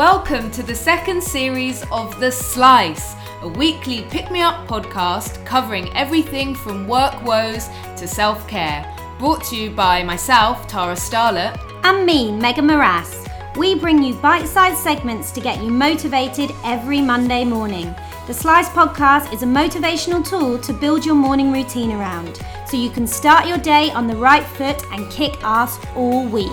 Welcome 0.00 0.50
to 0.52 0.62
the 0.62 0.74
second 0.74 1.22
series 1.22 1.84
of 1.92 2.18
The 2.18 2.32
Slice, 2.32 3.14
a 3.42 3.48
weekly 3.48 4.06
pick 4.08 4.30
me 4.30 4.40
up 4.40 4.66
podcast 4.66 5.44
covering 5.44 5.94
everything 5.94 6.54
from 6.54 6.88
work 6.88 7.22
woes 7.22 7.68
to 7.98 8.08
self 8.08 8.48
care. 8.48 8.82
Brought 9.18 9.44
to 9.50 9.56
you 9.56 9.70
by 9.70 10.02
myself, 10.02 10.66
Tara 10.66 10.94
Starlet, 10.94 11.54
and 11.84 12.06
me, 12.06 12.32
Megan 12.32 12.66
Morass. 12.66 13.28
We 13.58 13.74
bring 13.74 14.02
you 14.02 14.14
bite 14.14 14.48
sized 14.48 14.78
segments 14.78 15.32
to 15.32 15.40
get 15.42 15.62
you 15.62 15.70
motivated 15.70 16.50
every 16.64 17.02
Monday 17.02 17.44
morning. 17.44 17.94
The 18.26 18.32
Slice 18.32 18.70
podcast 18.70 19.34
is 19.34 19.42
a 19.42 19.46
motivational 19.46 20.26
tool 20.26 20.58
to 20.60 20.72
build 20.72 21.04
your 21.04 21.14
morning 21.14 21.52
routine 21.52 21.92
around 21.92 22.40
so 22.66 22.78
you 22.78 22.88
can 22.88 23.06
start 23.06 23.46
your 23.46 23.58
day 23.58 23.90
on 23.90 24.06
the 24.06 24.16
right 24.16 24.46
foot 24.56 24.82
and 24.92 25.10
kick 25.10 25.34
ass 25.42 25.78
all 25.94 26.26
week. 26.26 26.48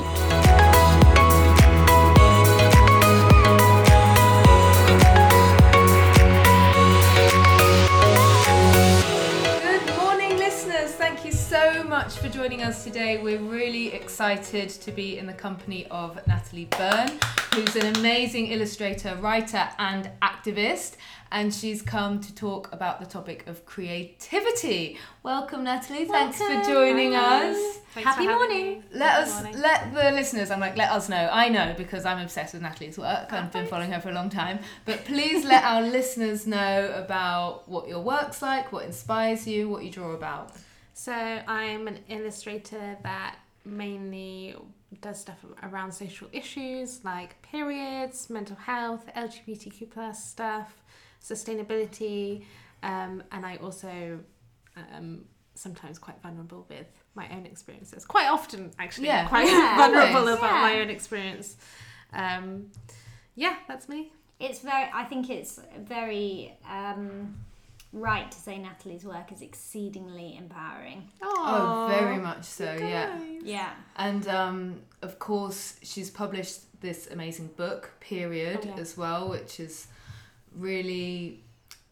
Joining 12.47 12.63
us 12.63 12.85
today. 12.85 13.17
We're 13.21 13.39
really 13.39 13.87
excited 13.93 14.69
to 14.69 14.91
be 14.93 15.17
in 15.17 15.27
the 15.27 15.33
company 15.33 15.85
of 15.91 16.25
Natalie 16.27 16.69
Byrne, 16.77 17.11
who's 17.53 17.75
an 17.75 17.97
amazing 17.97 18.47
illustrator, 18.47 19.17
writer, 19.17 19.67
and 19.79 20.09
activist. 20.21 20.95
And 21.29 21.53
she's 21.53 21.81
come 21.81 22.21
to 22.21 22.33
talk 22.33 22.71
about 22.71 23.01
the 23.01 23.05
topic 23.05 23.45
of 23.47 23.65
creativity. 23.65 24.97
Welcome, 25.23 25.65
Natalie. 25.65 26.05
Thanks 26.05 26.37
for 26.37 26.47
Welcome. 26.47 26.71
joining 26.73 27.15
us. 27.15 27.79
Thanks 27.93 28.09
Happy 28.11 28.27
morning. 28.27 28.65
me. 28.65 28.83
Let 28.93 29.09
Happy 29.09 29.23
us 29.23 29.43
morning. 29.43 29.61
let 29.61 29.93
the 29.93 30.11
listeners. 30.11 30.49
I'm 30.49 30.61
like 30.61 30.77
let 30.77 30.91
us 30.91 31.09
know. 31.09 31.29
I 31.29 31.49
know 31.49 31.75
because 31.77 32.05
I'm 32.05 32.19
obsessed 32.19 32.53
with 32.53 32.63
Natalie's 32.63 32.97
work. 32.97 33.33
I've 33.33 33.51
been 33.51 33.67
following 33.67 33.91
her 33.91 33.99
for 33.99 34.09
a 34.09 34.13
long 34.13 34.29
time. 34.29 34.59
But 34.85 35.03
please 35.03 35.43
let 35.43 35.65
our 35.65 35.81
listeners 35.97 36.47
know 36.47 36.93
about 36.95 37.67
what 37.67 37.89
your 37.89 37.99
work's 37.99 38.41
like, 38.41 38.71
what 38.71 38.85
inspires 38.85 39.45
you, 39.45 39.67
what 39.67 39.83
you 39.83 39.91
draw 39.91 40.11
about. 40.11 40.53
So 40.97 41.13
I'm 41.13 41.87
an 41.87 41.99
illustrator 42.09 42.97
that 43.03 43.35
mainly 43.63 44.55
does 44.99 45.21
stuff 45.21 45.37
around 45.61 45.91
social 45.91 46.27
issues 46.31 47.05
like 47.05 47.39
periods, 47.43 48.31
mental 48.31 48.55
health, 48.55 49.07
LGBTQ 49.15 49.91
plus 49.91 50.25
stuff, 50.27 50.81
sustainability, 51.23 52.45
um, 52.81 53.21
and 53.31 53.45
I 53.45 53.57
also 53.57 54.19
um, 54.75 55.25
sometimes 55.53 55.99
quite 55.99 56.19
vulnerable 56.23 56.65
with 56.67 56.87
my 57.13 57.29
own 57.29 57.45
experiences. 57.45 58.03
Quite 58.03 58.27
often, 58.27 58.71
actually, 58.79 59.05
Yeah. 59.05 59.27
Quite 59.27 59.47
Yeah, 59.49 59.77
vulnerable 59.77 60.17
always. 60.21 60.37
about 60.39 60.61
my 60.63 60.79
own 60.79 60.89
experience. 60.89 61.57
Um, 62.11 62.71
yeah, 63.35 63.57
that's 63.67 63.87
me. 63.87 64.11
It's 64.39 64.61
very, 64.61 64.89
I 64.91 65.03
think 65.03 65.29
it's 65.29 65.59
very 65.77 66.57
um, 66.67 67.35
right 67.93 68.29
to 68.31 68.37
say 68.37 68.57
Natalie's 68.57 69.05
work 69.05 69.31
is 69.31 69.41
exceedingly 69.41 70.35
empowering. 70.37 71.09
Oh, 71.21 71.87
very 71.89 72.17
much 72.17 72.43
so. 72.43 72.65
Yeah. 72.79 73.17
guys. 73.17 73.41
Yeah. 73.43 73.69
And 73.95 74.27
um, 74.27 74.81
of 75.01 75.19
course, 75.19 75.77
she's 75.83 76.09
published 76.09 76.61
this 76.81 77.07
amazing 77.09 77.47
book, 77.57 77.91
Period, 77.99 78.59
Oh, 78.63 78.67
yeah. 78.67 78.81
as 78.81 78.97
well, 78.97 79.29
which 79.29 79.59
is 79.59 79.87
really. 80.55 81.43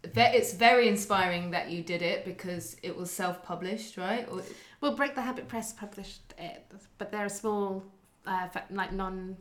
It's 0.03 0.53
very 0.53 0.87
inspiring 0.87 1.49
that 1.51 1.71
you 1.71 1.81
did 1.81 2.03
it 2.03 2.25
because 2.25 2.77
it 2.83 2.95
was 2.95 3.09
self-published, 3.09 3.97
right? 3.97 4.27
Or, 4.31 4.43
Well, 4.79 4.95
Break 4.95 5.15
the 5.15 5.21
Habit 5.21 5.47
Press 5.47 5.73
published 5.73 6.21
it, 6.37 6.63
but 6.99 7.11
they're 7.11 7.25
a 7.25 7.29
small, 7.29 7.83
uh, 8.27 8.47
fe- 8.49 8.61
like 8.69 8.91
non. 8.93 9.35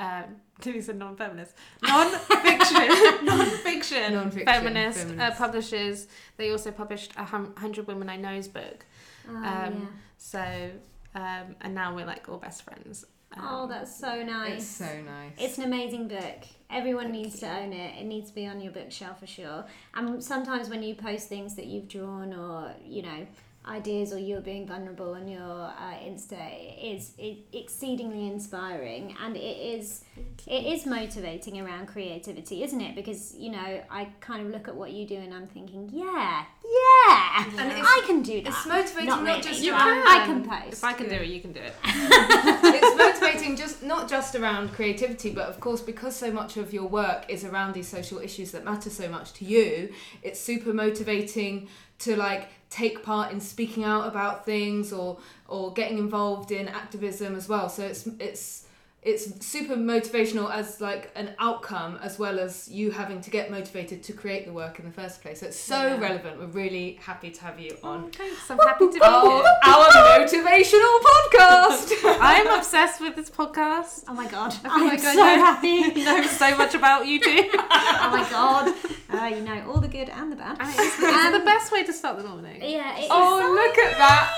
Uh, 0.06 0.22
Tilly 0.62 0.80
said 0.80 0.96
non-feminist, 0.96 1.54
non-fiction, 1.82 2.88
non-fiction, 3.24 4.14
Non-fiction, 4.14 4.46
feminist, 4.46 5.06
Uh, 5.18 5.30
publishers. 5.32 6.08
They 6.36 6.50
also 6.50 6.70
published 6.70 7.12
a 7.16 7.24
hundred 7.24 7.86
women 7.86 8.08
I 8.08 8.16
know's 8.16 8.48
book. 8.48 8.84
Oh, 9.28 9.36
Um, 9.36 9.42
yeah. 9.44 9.70
So, 10.16 10.70
um, 11.14 11.56
and 11.60 11.74
now 11.74 11.94
we're 11.94 12.06
like 12.06 12.28
all 12.28 12.38
best 12.38 12.62
friends. 12.62 13.04
Um, 13.36 13.42
Oh, 13.46 13.66
that's 13.68 13.94
so 13.98 14.22
nice. 14.22 14.58
it's 14.62 14.66
so 14.66 15.02
nice. 15.02 15.32
It's 15.38 15.58
an 15.58 15.64
amazing 15.64 16.08
book. 16.08 16.44
Everyone 16.70 17.04
Thank 17.04 17.16
needs 17.16 17.40
to 17.40 17.48
own 17.58 17.72
it. 17.72 18.00
It 18.00 18.04
needs 18.04 18.28
to 18.30 18.34
be 18.34 18.46
on 18.46 18.60
your 18.60 18.72
bookshelf 18.72 19.20
for 19.20 19.26
sure. 19.26 19.64
And 19.94 20.22
sometimes 20.22 20.68
when 20.70 20.82
you 20.82 20.94
post 20.94 21.28
things 21.28 21.54
that 21.56 21.66
you've 21.66 21.88
drawn 21.88 22.32
or, 22.34 22.72
you 22.84 23.02
know, 23.02 23.26
ideas 23.68 24.12
or 24.12 24.18
you're 24.18 24.40
being 24.40 24.66
vulnerable 24.66 25.12
on 25.14 25.28
your 25.28 25.40
uh, 25.42 25.94
Insta, 26.02 26.32
it 26.32 26.82
is 26.82 27.12
it, 27.18 27.38
exceedingly 27.52 28.26
inspiring 28.26 29.14
and 29.22 29.36
it 29.36 29.40
is 29.40 30.02
it 30.46 30.64
is 30.66 30.86
motivating 30.86 31.60
around 31.60 31.86
creativity, 31.86 32.62
isn't 32.64 32.80
it? 32.80 32.94
Because, 32.94 33.34
you 33.36 33.50
know, 33.50 33.82
I 33.90 34.08
kind 34.20 34.46
of 34.46 34.50
look 34.52 34.66
at 34.68 34.74
what 34.74 34.92
you 34.92 35.06
do 35.06 35.16
and 35.16 35.34
I'm 35.34 35.46
thinking, 35.46 35.90
yeah, 35.92 36.44
yeah, 36.64 37.44
And 37.58 37.70
it's- 37.72 37.86
I 37.86 38.02
can 38.06 38.22
do 38.22 38.40
that. 38.42 38.48
it's 38.48 38.66
motivating 38.66 39.06
not 39.06 39.22
really, 39.22 39.42
just 39.42 39.62
You 39.62 39.72
around- 39.72 40.02
can. 40.04 40.06
I 40.08 40.24
can 40.26 40.48
post. 40.48 40.72
If 40.78 40.84
I 40.84 40.92
can 40.94 41.08
do 41.08 41.16
it, 41.16 41.28
you 41.28 41.40
can 41.40 41.52
do 41.52 41.60
it. 41.60 41.74
it's 41.84 42.96
motivating 42.96 43.56
just 43.56 43.82
not 43.82 44.08
just 44.08 44.34
around 44.34 44.72
creativity 44.72 45.30
but 45.30 45.48
of 45.48 45.60
course 45.60 45.80
because 45.80 46.14
so 46.16 46.30
much 46.32 46.56
of 46.56 46.72
your 46.72 46.86
work 46.88 47.24
is 47.28 47.44
around 47.44 47.74
these 47.74 47.88
social 47.88 48.18
issues 48.18 48.50
that 48.52 48.64
matter 48.64 48.90
so 48.90 49.08
much 49.08 49.32
to 49.34 49.44
you 49.44 49.92
it's 50.22 50.38
super 50.40 50.72
motivating 50.72 51.68
to 51.98 52.16
like 52.16 52.48
take 52.70 53.02
part 53.02 53.32
in 53.32 53.40
speaking 53.40 53.84
out 53.84 54.06
about 54.06 54.46
things 54.46 54.92
or 54.92 55.18
or 55.48 55.72
getting 55.72 55.98
involved 55.98 56.52
in 56.52 56.68
activism 56.68 57.34
as 57.34 57.48
well. 57.48 57.68
So 57.68 57.84
it's 57.84 58.06
it's 58.18 58.66
it's 59.02 59.44
super 59.46 59.76
motivational 59.76 60.52
as 60.52 60.78
like 60.80 61.10
an 61.16 61.30
outcome 61.38 61.98
as 62.02 62.18
well 62.18 62.38
as 62.38 62.68
you 62.68 62.90
having 62.90 63.18
to 63.22 63.30
get 63.30 63.50
motivated 63.50 64.02
to 64.02 64.12
create 64.12 64.44
the 64.44 64.52
work 64.52 64.78
in 64.78 64.84
the 64.84 64.90
first 64.92 65.22
place 65.22 65.40
so 65.40 65.46
it's 65.46 65.58
so 65.58 65.74
Yeah. 65.86 65.98
relevant 65.98 66.38
we're 66.38 66.46
really 66.64 66.98
happy 67.02 67.30
to 67.30 67.40
have 67.42 67.58
you 67.58 67.76
on 67.82 68.10
Thanks. 68.10 68.50
I'm 68.50 68.58
happy 68.58 68.88
to 68.88 68.92
be 68.92 69.00
oh, 69.02 69.42
here. 69.42 69.72
our 69.74 70.18
motivational 70.18 71.00
podcast 71.12 71.92
I'm 72.20 72.46
obsessed 72.58 73.00
with 73.00 73.16
this 73.16 73.30
podcast. 73.30 74.04
Oh 74.06 74.12
my 74.12 74.26
god, 74.26 74.52
feel 74.52 74.70
I'm 74.70 74.86
like 74.88 75.00
I 75.00 75.14
so 75.14 75.14
know- 75.14 75.44
happy. 75.46 76.02
know 76.04 76.22
so 76.26 76.56
much 76.58 76.74
about 76.74 77.06
you 77.06 77.20
too. 77.20 77.48
oh 77.54 78.08
my 78.12 78.26
god. 78.30 78.74
Uh, 79.12 79.26
you 79.34 79.40
know, 79.42 79.64
all 79.68 79.80
the 79.80 79.88
good 79.88 80.08
and 80.08 80.30
the 80.30 80.36
bad. 80.36 80.56
And 80.60 80.68
it's, 80.68 80.78
it's 80.78 81.32
the 81.38 81.42
best 81.44 81.72
way 81.72 81.82
to 81.84 81.92
start 81.92 82.16
the 82.18 82.24
morning. 82.24 82.60
Yeah, 82.62 82.96
it 82.96 83.02
is 83.04 83.08
Oh, 83.10 83.40
so 83.40 83.52
look 83.52 83.78
at 83.78 83.96
that. 83.98 84.34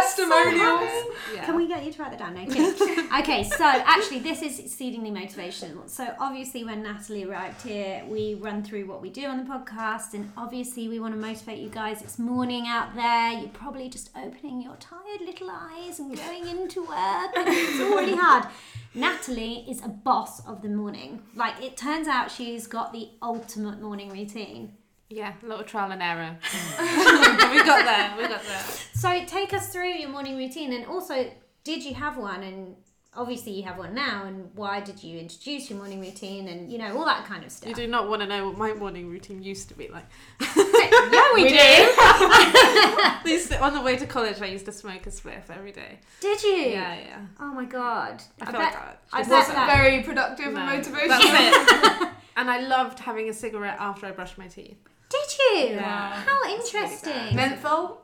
Testimonials. 0.00 0.90
Yeah. 1.34 1.44
Can 1.46 1.56
we 1.56 1.66
get 1.68 1.84
you 1.84 1.92
to 1.92 2.02
write 2.02 2.10
that 2.10 2.18
down? 2.18 2.34
No, 2.34 2.46
kidding. 2.46 3.12
okay, 3.20 3.44
so 3.44 3.64
actually, 3.64 4.20
this 4.20 4.42
is 4.42 4.58
exceedingly 4.58 5.10
motivational. 5.10 5.88
So, 5.88 6.14
obviously, 6.20 6.64
when 6.64 6.82
Natalie 6.82 7.24
arrived 7.24 7.62
here, 7.62 8.02
we 8.06 8.34
run 8.34 8.62
through 8.62 8.86
what 8.86 9.02
we 9.02 9.10
do 9.10 9.26
on 9.26 9.38
the 9.38 9.44
podcast, 9.44 10.14
and 10.14 10.30
obviously, 10.36 10.88
we 10.88 11.00
want 11.00 11.14
to 11.14 11.20
motivate 11.20 11.58
you 11.58 11.68
guys. 11.68 12.02
It's 12.02 12.18
morning 12.18 12.66
out 12.66 12.94
there. 12.94 13.32
You're 13.32 13.48
probably 13.48 13.88
just 13.88 14.10
opening 14.16 14.62
your 14.62 14.76
tired 14.76 15.20
little 15.24 15.50
eyes 15.50 15.98
and 15.98 16.16
going 16.16 16.46
into 16.46 16.82
work. 16.82 17.32
It's 17.36 17.80
already 17.80 18.14
hard. 18.16 18.46
Natalie 18.94 19.64
is 19.68 19.84
a 19.84 19.88
boss 19.88 20.46
of 20.46 20.62
the 20.62 20.68
morning. 20.68 21.22
Like, 21.34 21.62
it 21.62 21.76
turns 21.76 22.08
out 22.08 22.30
she's 22.30 22.66
got 22.66 22.92
the 22.92 23.10
ultimate 23.22 23.80
morning 23.80 24.10
routine. 24.10 24.72
Yeah, 25.08 25.34
a 25.42 25.46
little 25.46 25.64
trial 25.64 25.92
and 25.92 26.02
error. 26.02 26.36
we 27.52 27.62
got 27.62 27.84
there. 27.84 28.14
We 28.16 28.28
got 28.28 28.42
there. 28.44 28.64
So 28.94 29.24
take 29.26 29.52
us 29.52 29.72
through 29.72 29.90
your 29.90 30.08
morning 30.10 30.36
routine, 30.36 30.72
and 30.72 30.84
also, 30.86 31.30
did 31.64 31.84
you 31.84 31.94
have 31.94 32.16
one? 32.16 32.42
And 32.42 32.74
obviously, 33.14 33.52
you 33.52 33.62
have 33.62 33.78
one 33.78 33.94
now. 33.94 34.24
And 34.24 34.50
why 34.54 34.80
did 34.80 35.02
you 35.04 35.18
introduce 35.18 35.70
your 35.70 35.78
morning 35.78 36.00
routine? 36.00 36.48
And 36.48 36.72
you 36.72 36.78
know 36.78 36.98
all 36.98 37.04
that 37.04 37.24
kind 37.24 37.44
of 37.44 37.52
stuff. 37.52 37.68
You 37.68 37.74
do 37.76 37.86
not 37.86 38.08
want 38.08 38.22
to 38.22 38.26
know 38.26 38.48
what 38.48 38.58
my 38.58 38.72
morning 38.74 39.08
routine 39.08 39.42
used 39.44 39.68
to 39.68 39.74
be 39.74 39.86
like. 39.88 40.06
yeah, 40.40 41.30
we, 41.34 41.44
We 41.44 41.48
do. 41.50 41.56
I 41.58 43.22
used 43.24 43.50
to- 43.52 43.62
on 43.62 43.74
the 43.74 43.80
way 43.82 43.96
to 43.96 44.06
college, 44.06 44.40
I 44.42 44.46
used 44.46 44.64
to 44.66 44.72
smoke 44.72 45.06
a 45.06 45.10
spliff 45.10 45.50
every 45.50 45.72
day. 45.72 46.00
Did 46.20 46.42
you? 46.42 46.50
Yeah, 46.50 46.94
yeah. 46.98 47.20
Oh 47.38 47.52
my 47.54 47.64
god! 47.64 48.22
I, 48.40 48.44
I, 48.48 48.50
feel 48.50 48.60
bet. 48.60 48.72
that. 48.72 49.02
I 49.12 49.22
bet 49.22 49.30
Wasn't 49.30 49.54
that. 49.54 49.76
very 49.76 50.02
productive 50.02 50.52
No, 50.52 50.60
and 50.60 50.84
motivational. 50.84 51.08
That's 51.08 52.02
it. 52.02 52.08
and 52.36 52.50
I 52.50 52.60
loved 52.66 52.98
having 52.98 53.28
a 53.28 53.32
cigarette 53.32 53.76
after 53.78 54.06
I 54.06 54.10
brushed 54.10 54.36
my 54.36 54.48
teeth. 54.48 54.78
Did 55.08 55.28
you? 55.38 55.74
Yeah. 55.76 56.12
How 56.22 56.48
interesting. 56.50 57.12
bad. 57.12 57.34
Menthol. 57.34 58.02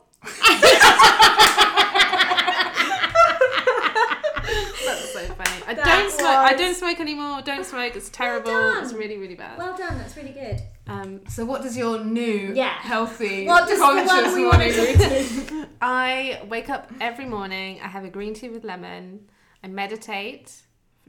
That's 4.84 5.12
so 5.12 5.20
funny. 5.34 5.62
I 5.66 5.74
That 5.74 5.84
don't 5.84 6.10
smoke. 6.10 6.28
I 6.28 6.54
don't 6.54 6.74
smoke 6.74 7.00
anymore. 7.00 7.42
Don't 7.42 7.64
smoke. 7.64 7.94
It's 7.96 8.08
terrible. 8.10 8.50
done. 8.50 8.82
It's 8.84 8.92
really, 8.92 9.16
really 9.16 9.34
bad. 9.34 9.58
well 9.58 9.76
done. 9.76 9.98
That's 9.98 10.16
really 10.16 10.32
good. 10.32 10.60
Um, 10.88 11.20
So 11.28 11.44
what 11.44 11.62
does 11.62 11.76
your 11.76 12.04
new 12.04 12.52
Yeah. 12.54 12.70
healthy 12.70 13.46
What 13.46 13.68
does 13.68 13.78
the 13.78 13.84
one 13.84 14.06
conscious 14.06 14.34
we 14.34 14.44
morning 14.44 14.76
wanted 14.76 15.00
routine? 15.00 15.66
I 15.80 16.40
wake 16.48 16.68
up 16.68 16.90
every 17.00 17.26
morning. 17.26 17.80
I 17.82 17.88
have 17.88 18.04
a 18.04 18.10
green 18.10 18.34
tea 18.34 18.48
with 18.48 18.64
lemon. 18.64 19.28
I 19.64 19.68
meditate, 19.68 20.52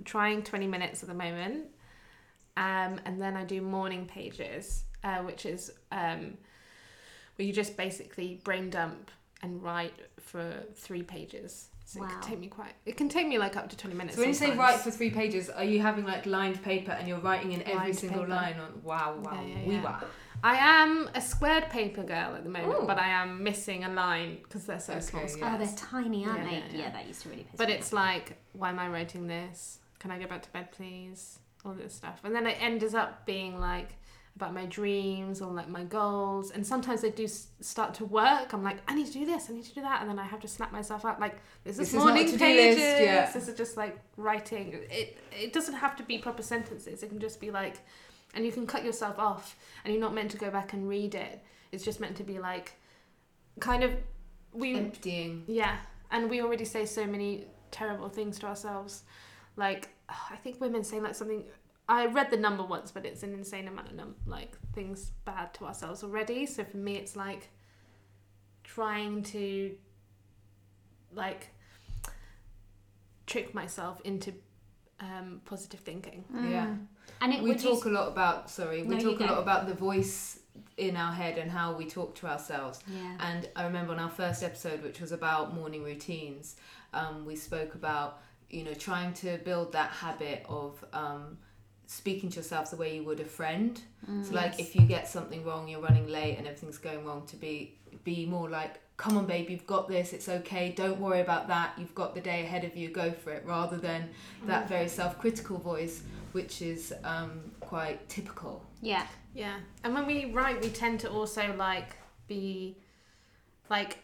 trying 0.06 0.44
20 0.44 0.68
minutes 0.68 1.02
at 1.04 1.10
the 1.10 1.16
moment. 1.16 1.66
Um, 2.56 3.00
and 3.06 3.20
then 3.20 3.36
I 3.36 3.46
do 3.46 3.62
morning 3.62 4.06
pages, 4.06 4.84
uh, 5.04 5.18
which 5.20 5.46
is 5.46 5.72
um, 5.92 6.38
where 7.36 7.46
you 7.48 7.54
just 7.54 7.76
basically 7.78 8.40
brain 8.44 8.70
dump 8.70 9.12
and 9.42 9.62
write 9.62 9.94
for 10.20 10.54
three 10.76 11.04
pages. 11.04 11.68
So 11.86 12.04
it 12.04 12.10
can 12.10 12.22
take 12.22 12.40
me 12.40 12.48
quite. 12.48 12.74
It 12.86 12.96
can 12.98 13.10
take 13.10 13.28
me 13.28 13.38
like 13.38 13.58
up 13.58 13.70
to 13.70 13.78
twenty 13.78 13.96
minutes. 13.96 14.16
So 14.16 14.22
when 14.22 14.30
you 14.30 14.36
say 14.36 14.56
write 14.56 14.80
for 14.80 14.90
three 14.90 15.10
pages, 15.12 15.50
are 15.50 15.66
you 15.66 15.82
having 15.82 16.06
like 16.06 16.26
lined 16.26 16.64
paper 16.64 16.92
and 16.92 17.08
you're 17.08 17.20
writing 17.20 17.52
in 17.52 17.62
every 17.64 17.76
Lined 17.76 17.96
single 17.98 18.22
paper. 18.22 18.34
line 18.34 18.56
on? 18.60 18.82
Wow, 18.84 19.18
wow, 19.22 19.34
Yeah, 19.46 19.56
yeah, 19.56 19.68
wee 19.68 19.74
yeah. 19.76 19.84
wow. 19.84 20.00
I 20.46 20.56
am 20.56 21.10
a 21.14 21.22
squared 21.22 21.70
paper 21.70 22.04
girl 22.04 22.36
at 22.36 22.44
the 22.44 22.50
moment, 22.50 22.84
Ooh. 22.84 22.88
but 22.88 22.98
I 23.00 23.10
am 23.10 23.44
missing 23.44 23.84
a 23.86 23.90
line 23.90 24.40
because 24.44 24.66
they're 24.66 24.80
so 24.80 25.00
small. 25.00 25.22
Okay, 25.24 25.32
squares. 25.32 25.38
yeah. 25.38 25.56
Oh, 25.56 25.58
they're 25.66 25.76
tiny, 25.78 26.26
aren't 26.26 26.40
Yeah, 26.40 26.50
they? 26.50 26.56
yeah, 26.56 26.64
Yeah, 26.72 26.78
yeah. 26.80 26.90
that 26.92 27.08
used 27.08 27.22
to 27.24 27.30
really 27.30 27.44
piss 27.44 27.58
But 27.58 27.68
me 27.70 27.76
it's 27.76 27.94
like, 27.94 28.38
why 28.54 28.70
am 28.70 28.80
I 28.80 28.90
writing 28.90 29.28
this? 29.28 29.80
Can 30.00 30.10
I 30.12 30.20
go 30.20 30.28
back 30.28 30.42
to 30.44 30.50
bed, 30.52 30.72
please? 30.72 31.40
All 31.66 31.74
this 31.74 31.94
stuff, 31.94 32.20
and 32.26 32.36
then 32.36 32.46
it 32.46 32.58
ends 32.62 32.94
up 32.94 33.26
being 33.26 33.58
like 33.60 33.96
about 34.36 34.54
my 34.54 34.66
dreams 34.66 35.42
or 35.42 35.52
like 35.52 35.70
my 35.70 35.84
goals, 35.84 36.50
and 36.52 36.66
sometimes 36.66 37.02
they 37.02 37.12
do 37.12 37.26
s- 37.26 37.48
start 37.62 37.94
to 37.96 38.06
work. 38.06 38.52
I'm 38.54 38.64
like, 38.64 38.78
I 38.88 38.96
need 38.96 39.06
to 39.08 39.14
do 39.14 39.26
this, 39.26 39.50
I 39.50 39.54
need 39.54 39.66
to 39.66 39.74
do 39.76 39.82
that, 39.82 40.02
and 40.02 40.10
then 40.10 40.18
I 40.18 40.24
have 40.26 40.40
to 40.42 40.48
snap 40.48 40.72
myself 40.72 41.06
out. 41.06 41.20
Like, 41.20 41.36
this, 41.64 41.78
This 41.78 41.90
is 41.90 41.94
is 41.94 42.00
not 42.00 42.06
morning 42.06 42.26
to-do 42.26 42.38
pages. 42.40 42.78
list, 42.78 43.02
yeah. 43.04 43.32
This 43.32 43.48
is 43.48 43.56
just 43.56 43.78
like 43.78 44.00
writing. 44.18 44.74
It 44.90 45.18
it 45.32 45.54
doesn't 45.54 45.76
have 45.76 45.96
to 45.98 46.04
be 46.04 46.18
proper 46.18 46.42
sentences. 46.42 47.04
It 47.04 47.10
can 47.10 47.20
just 47.20 47.40
be 47.40 47.52
like, 47.52 47.78
and 48.34 48.44
you 48.46 48.52
can 48.52 48.66
cut 48.66 48.84
yourself 48.84 49.20
off, 49.20 49.56
and 49.86 49.94
you're 49.94 50.02
not 50.02 50.14
meant 50.16 50.32
to 50.32 50.38
go 50.38 50.50
back 50.50 50.74
and 50.74 50.90
read 50.90 51.14
it. 51.16 51.44
It's 51.72 51.84
just 51.86 52.00
meant 52.00 52.16
to 52.18 52.24
be 52.24 52.40
like, 52.40 52.74
kind 53.60 53.84
of, 53.84 53.92
we 54.52 54.76
Emptying. 54.76 55.44
yeah, 55.48 55.78
and 56.12 56.30
we 56.30 56.42
already 56.42 56.66
say 56.66 56.86
so 56.86 57.06
many 57.06 57.46
terrible 57.70 58.10
things 58.10 58.40
to 58.40 58.48
ourselves. 58.48 59.04
Like 59.58 59.90
I 60.10 60.36
think 60.38 60.60
women 60.60 60.84
say 60.84 61.00
like 61.00 61.14
something. 61.14 61.44
I 61.88 62.06
read 62.06 62.32
the 62.32 62.38
number 62.38 62.64
once, 62.64 62.92
but 62.92 63.06
it's 63.06 63.24
an 63.24 63.34
insane 63.34 63.68
amount 63.68 63.90
of 63.90 63.96
num- 63.96 64.16
like 64.26 64.58
things 64.74 65.12
bad 65.26 65.54
to 65.56 65.66
ourselves 65.66 66.04
already. 66.04 66.46
So 66.46 66.64
for 66.64 66.78
me, 66.78 66.96
it's 66.96 67.16
like 67.16 67.50
trying 68.64 69.24
to 69.24 69.76
like 71.14 71.50
trick 73.26 73.54
myself 73.54 74.00
into 74.04 74.34
um, 75.00 75.42
positive 75.46 75.82
thinking. 75.82 76.24
Mm. 76.34 76.52
Yeah. 76.52 76.76
And 77.22 77.34
it 77.34 77.42
we 77.44 77.50
would 77.50 77.62
you 77.64 77.70
talk 77.70 77.86
a 77.86 77.90
lot 77.90 78.08
about 78.08 78.50
sorry 78.50 78.84
we 78.84 78.96
No, 78.96 79.12
talk 79.12 79.20
a 79.20 79.24
lot 79.26 79.40
about 79.42 79.68
the 79.68 79.74
voice 79.74 80.40
in 80.78 80.96
our 80.96 81.12
head 81.12 81.38
and 81.38 81.52
how 81.52 81.74
we 81.74 81.86
talk 81.86 82.16
to 82.16 82.28
ourselves 82.28 82.80
Yeah. 82.88 83.16
and 83.20 83.50
i 83.56 83.64
remember 83.64 83.92
on 83.94 84.00
our 84.00 84.10
first 84.10 84.44
episode 84.44 84.84
which 84.84 85.00
was 85.02 85.12
about 85.12 85.54
morning 85.54 85.84
routines 85.84 86.56
um, 86.94 87.26
we 87.26 87.36
spoke 87.36 87.76
about 87.76 88.22
you 88.50 88.64
know 88.64 88.74
trying 88.74 89.14
to 89.16 89.38
build 89.40 89.72
that 89.74 89.90
habit 89.92 90.46
of 90.48 90.84
um, 90.94 91.38
speaking 91.88 92.30
to 92.30 92.38
yourself 92.38 92.70
the 92.72 92.76
way 92.76 92.96
you 92.96 93.04
would 93.04 93.20
a 93.20 93.26
friend 93.26 93.82
Mm. 94.10 94.26
so 94.26 94.34
like 94.34 94.60
if 94.60 94.76
you 94.76 94.82
get 94.82 95.08
something 95.08 95.46
wrong 95.46 95.70
you're 95.70 95.80
running 95.80 96.08
late 96.10 96.38
and 96.38 96.46
everything's 96.46 96.78
going 96.78 97.06
wrong 97.06 97.26
to 97.28 97.38
be 97.38 97.76
be 98.04 98.26
more 98.26 98.50
like 98.50 98.82
come 98.98 99.16
on 99.18 99.26
babe 99.26 99.50
you've 99.50 99.66
got 99.66 99.88
this 99.88 100.12
it's 100.12 100.28
okay 100.28 100.74
don't 100.76 101.00
worry 101.00 101.22
about 101.22 101.48
that 101.48 101.72
you've 101.78 101.96
got 101.96 102.14
the 102.14 102.20
day 102.20 102.44
ahead 102.44 102.66
of 102.66 102.76
you 102.76 102.90
go 102.90 103.12
for 103.12 103.32
it 103.32 103.44
rather 103.46 103.78
than 103.78 104.10
that 104.46 104.68
very 104.68 104.90
self-critical 104.90 105.58
voice 105.58 106.04
which 106.34 106.62
is 106.62 106.94
um, 107.06 107.40
quite 107.62 108.08
typical 108.10 108.62
Yeah. 108.82 109.08
Yeah, 109.36 109.56
and 109.84 109.96
when 109.96 110.06
we 110.06 110.26
write, 110.26 110.62
we 110.62 110.70
tend 110.70 111.00
to 111.00 111.10
also 111.10 111.56
like 111.58 111.96
be 112.28 112.78
like 113.68 113.98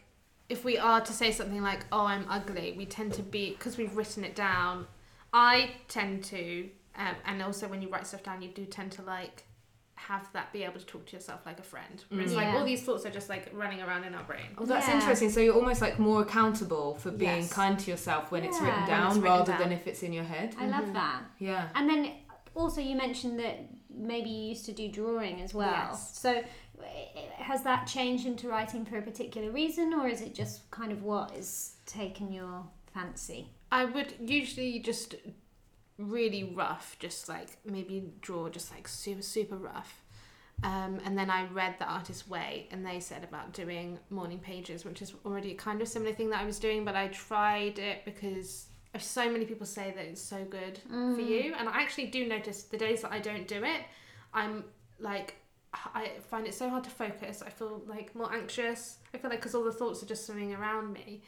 if 0.48 0.64
we 0.64 0.76
are 0.76 1.00
to 1.00 1.12
say 1.12 1.30
something 1.30 1.62
like 1.62 1.84
"Oh, 1.92 2.04
I'm 2.06 2.26
ugly," 2.28 2.74
we 2.76 2.84
tend 2.84 3.12
to 3.14 3.22
be 3.22 3.50
because 3.50 3.76
we've 3.78 3.94
written 3.96 4.24
it 4.24 4.34
down. 4.34 4.86
I 5.32 5.70
tend 5.86 6.24
to, 6.24 6.68
um, 7.00 7.14
and 7.26 7.42
also 7.42 7.66
when 7.68 7.80
you 7.82 7.88
write 7.88 8.06
stuff 8.06 8.22
down, 8.22 8.42
you 8.42 8.50
do 8.50 8.64
tend 8.66 8.92
to 8.92 9.02
like 9.02 9.44
have 9.96 10.26
that 10.32 10.50
be 10.52 10.62
able 10.64 10.78
to 10.80 10.86
talk 10.86 11.04
to 11.06 11.12
yourself 11.16 11.40
like 11.44 11.58
a 11.58 11.62
friend. 11.62 12.04
Whereas 12.08 12.32
Mm. 12.32 12.36
like 12.36 12.46
Yeah. 12.46 12.56
all 12.58 12.64
these 12.64 12.82
thoughts 12.82 13.04
are 13.06 13.10
just 13.10 13.28
like 13.28 13.50
running 13.52 13.82
around 13.82 14.04
in 14.04 14.14
our 14.14 14.22
brain. 14.24 14.50
Oh, 14.56 14.64
that's 14.64 14.88
Yeah. 14.88 14.94
interesting. 14.94 15.28
So 15.30 15.40
you're 15.40 15.54
almost 15.54 15.80
like 15.82 15.98
more 15.98 16.22
accountable 16.22 16.94
for 16.94 17.10
being 17.10 17.42
Yes. 17.42 17.52
kind 17.52 17.78
to 17.78 17.90
yourself 17.90 18.30
when 18.32 18.42
it's 18.44 18.58
written 18.60 18.86
down 18.86 19.08
it's 19.08 19.16
written 19.16 19.30
rather 19.30 19.52
down. 19.52 19.60
than 19.60 19.72
if 19.72 19.86
it's 19.86 20.02
in 20.02 20.12
your 20.14 20.24
head. 20.24 20.54
I 20.58 20.66
love 20.68 20.92
that. 20.94 21.22
Yeah. 21.38 21.68
And 21.74 21.88
then 21.90 22.12
also 22.54 22.80
you 22.80 22.96
mentioned 22.96 23.38
that 23.40 23.56
maybe 23.90 24.30
you 24.30 24.48
used 24.54 24.64
to 24.66 24.72
do 24.72 24.88
drawing 24.88 25.42
as 25.42 25.52
well. 25.52 25.70
Yes. 25.70 26.18
So 26.18 26.42
has 27.36 27.62
that 27.64 27.86
changed 27.86 28.24
into 28.26 28.48
writing 28.48 28.84
for 28.86 28.96
a 28.96 29.02
particular 29.02 29.50
reason 29.50 29.92
or 29.92 30.08
is 30.08 30.22
it 30.22 30.34
just 30.34 30.70
kind 30.70 30.92
of 30.92 31.02
what 31.02 31.36
is 31.36 31.76
taken 31.84 32.32
your 32.32 32.64
fancy? 32.94 33.50
I 33.70 33.84
would 33.84 34.14
usually 34.18 34.78
just 34.80 35.14
really 36.00 36.44
rough, 36.44 36.96
just 36.98 37.28
like 37.28 37.58
maybe 37.64 38.10
draw 38.20 38.48
just 38.48 38.72
like 38.72 38.88
super 38.88 39.22
super 39.22 39.56
rough. 39.56 40.04
Um, 40.62 41.00
and 41.06 41.16
then 41.16 41.30
I 41.30 41.46
read 41.46 41.76
the 41.78 41.86
artist's 41.86 42.28
way, 42.28 42.68
and 42.70 42.84
they 42.84 43.00
said 43.00 43.24
about 43.24 43.54
doing 43.54 43.98
morning 44.10 44.38
pages, 44.38 44.84
which 44.84 45.00
is 45.00 45.14
already 45.24 45.52
a 45.52 45.54
kind 45.54 45.80
of 45.80 45.88
similar 45.88 46.12
thing 46.12 46.28
that 46.30 46.40
I 46.40 46.44
was 46.44 46.58
doing, 46.58 46.84
but 46.84 46.94
I 46.94 47.08
tried 47.08 47.78
it 47.78 48.04
because 48.04 48.66
so 48.98 49.30
many 49.32 49.46
people 49.46 49.64
say 49.66 49.92
that 49.96 50.04
it's 50.04 50.20
so 50.20 50.44
good 50.44 50.80
Mm. 50.90 51.14
for 51.14 51.22
you, 51.22 51.54
and 51.54 51.66
I 51.68 51.80
actually 51.80 52.08
do 52.08 52.26
notice 52.26 52.64
the 52.64 52.76
days 52.76 53.00
that 53.02 53.12
I 53.12 53.20
don't 53.20 53.48
do 53.48 53.62
it, 53.64 53.82
I'm 54.34 54.64
like 54.98 55.36
I 55.72 56.10
find 56.28 56.46
it 56.48 56.54
so 56.54 56.68
hard 56.68 56.82
to 56.84 56.90
focus. 56.90 57.42
I 57.46 57.50
feel 57.50 57.80
like 57.86 58.14
more 58.16 58.32
anxious. 58.32 58.98
I 59.14 59.18
feel 59.18 59.30
like 59.30 59.38
because 59.38 59.54
all 59.54 59.62
the 59.64 59.72
thoughts 59.72 60.02
are 60.02 60.06
just 60.06 60.26
swimming 60.26 60.52
around 60.52 60.92
me. 60.92 61.22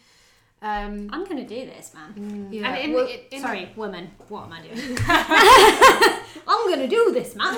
Um, 0.62 1.10
I'm 1.12 1.26
to 1.44 1.54
do 1.54 1.66
this, 1.66 1.92
man. 1.92 2.48
Yeah. 2.52 2.68
and 2.72 2.84
in, 2.84 2.94
well, 2.94 3.06
in, 3.08 3.18
in 3.32 3.42
Sorry, 3.42 3.68
woman. 3.74 4.12
What 4.28 4.44
am 4.44 4.52
I 4.52 4.62
doing? 4.62 4.96
I'm 6.46 6.68
to 6.78 6.86
do 6.86 7.10
this, 7.12 7.34
man. 7.34 7.54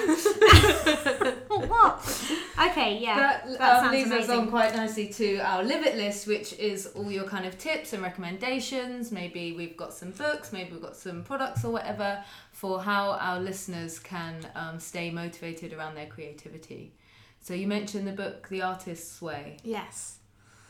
what? 1.69 2.31
Okay, 2.71 2.99
yeah. 2.99 3.17
that, 3.17 3.59
that 3.59 3.61
um, 3.61 3.85
sounds 3.85 3.93
leads 3.93 4.11
us 4.11 4.31
on 4.31 4.49
quite 4.49 4.75
nicely 4.75 5.09
to 5.09 5.37
our 5.41 5.63
live 5.63 5.85
it 5.85 5.97
list, 5.97 6.27
which 6.27 6.55
is 6.55 6.87
all 6.87 7.13
your 7.13 7.25
kind 7.25 7.45
of 7.45 7.59
tips 7.59 7.93
and 7.93 8.03
recommendations. 8.03 9.13
Maybe 9.13 9.53
we've 9.53 9.77
got 9.77 9.93
some 9.93 10.13
books, 10.13 10.51
maybe 10.51 10.73
we've 10.73 10.83
got 10.83 10.97
some 10.97 11.25
products 11.25 11.63
or 11.63 11.73
whatever 11.73 12.25
for 12.53 12.81
how 12.81 13.19
our 13.21 13.39
listeners 13.39 13.99
can 13.99 14.35
um, 14.55 14.81
stay 14.81 15.11
motivated 15.11 15.75
around 15.75 15.95
their 15.95 16.07
creativity. 16.07 16.95
So 17.43 17.53
you 17.53 17.67
mentioned 17.67 18.07
the 18.07 18.13
book 18.13 18.49
The 18.49 18.63
Artist's 18.63 19.21
Way. 19.21 19.59
yes. 19.63 20.21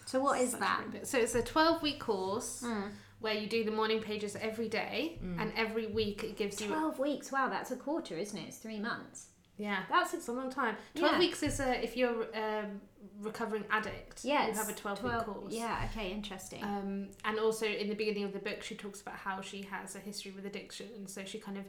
So 0.06 0.20
what 0.20 0.40
is 0.40 0.50
Such 0.52 0.60
that? 0.60 1.06
So 1.06 1.18
it's 1.18 1.34
a 1.34 1.42
12 1.42 1.82
week 1.82 2.00
course 2.00 2.62
Mm. 2.64 2.92
where 3.20 3.34
you 3.34 3.46
do 3.46 3.64
the 3.64 3.70
morning 3.70 4.00
pages 4.00 4.36
every 4.36 4.68
day 4.68 5.18
and 5.22 5.52
every 5.56 5.86
week 5.86 6.22
it 6.24 6.36
gives 6.36 6.60
you 6.60 6.68
12 6.68 6.98
weeks. 6.98 7.32
Wow, 7.32 7.48
that's 7.48 7.70
a 7.70 7.76
quarter, 7.76 8.16
isn't 8.16 8.38
it? 8.38 8.48
It's 8.48 8.58
three 8.58 8.80
months. 8.80 9.28
yeah 9.56 9.80
that's 9.88 10.12
it's 10.14 10.26
a 10.28 10.32
long 10.32 10.50
time 10.50 10.74
12 10.96 11.12
Yeah. 11.12 11.18
weeks 11.18 11.42
is 11.44 11.60
a, 11.60 11.70
if 11.86 11.96
you're 11.96 12.24
um, 12.44 12.80
recovering 13.20 13.64
addict 13.70 14.24
Yeah, 14.24 14.48
you 14.48 14.52
have 14.54 14.68
a 14.68 14.72
12 14.72 15.02
week 15.04 15.18
course 15.28 15.52
Yeah, 15.54 15.86
okay, 15.90 16.10
interesting. 16.10 16.62
um, 16.64 17.08
and 17.24 17.38
also 17.38 17.66
in 17.66 17.88
the 17.88 17.94
beginning 17.94 18.24
of 18.24 18.32
the 18.32 18.40
book 18.48 18.62
she 18.68 18.74
talks 18.74 19.00
about 19.00 19.14
how 19.14 19.40
she 19.40 19.62
has 19.74 19.94
a 19.94 20.00
history 20.00 20.32
with 20.36 20.44
addiction 20.44 20.88
and 20.96 21.08
so 21.08 21.24
she 21.24 21.38
kind 21.38 21.56
of 21.56 21.64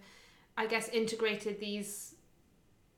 i 0.57 0.65
guess 0.65 0.89
integrated 0.89 1.59
these 1.59 2.15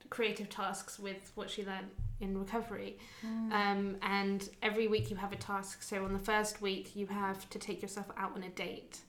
creative 0.09 0.49
tasks 0.49 0.97
with 0.97 1.31
what 1.35 1.49
she 1.49 1.65
learned 1.65 1.89
in 2.19 2.37
recovery 2.37 2.97
Mm. 3.25 3.51
um, 3.51 3.95
and 4.01 4.49
every 4.63 4.87
week 4.87 5.09
you 5.11 5.15
have 5.17 5.31
a 5.31 5.35
task 5.35 5.81
so 5.83 6.03
on 6.03 6.13
the 6.13 6.19
first 6.19 6.61
week 6.61 6.95
you 6.95 7.07
have 7.07 7.49
to 7.49 7.59
take 7.59 7.81
yourself 7.81 8.07
out 8.17 8.35
on 8.35 8.43
a 8.43 8.49
date 8.49 8.99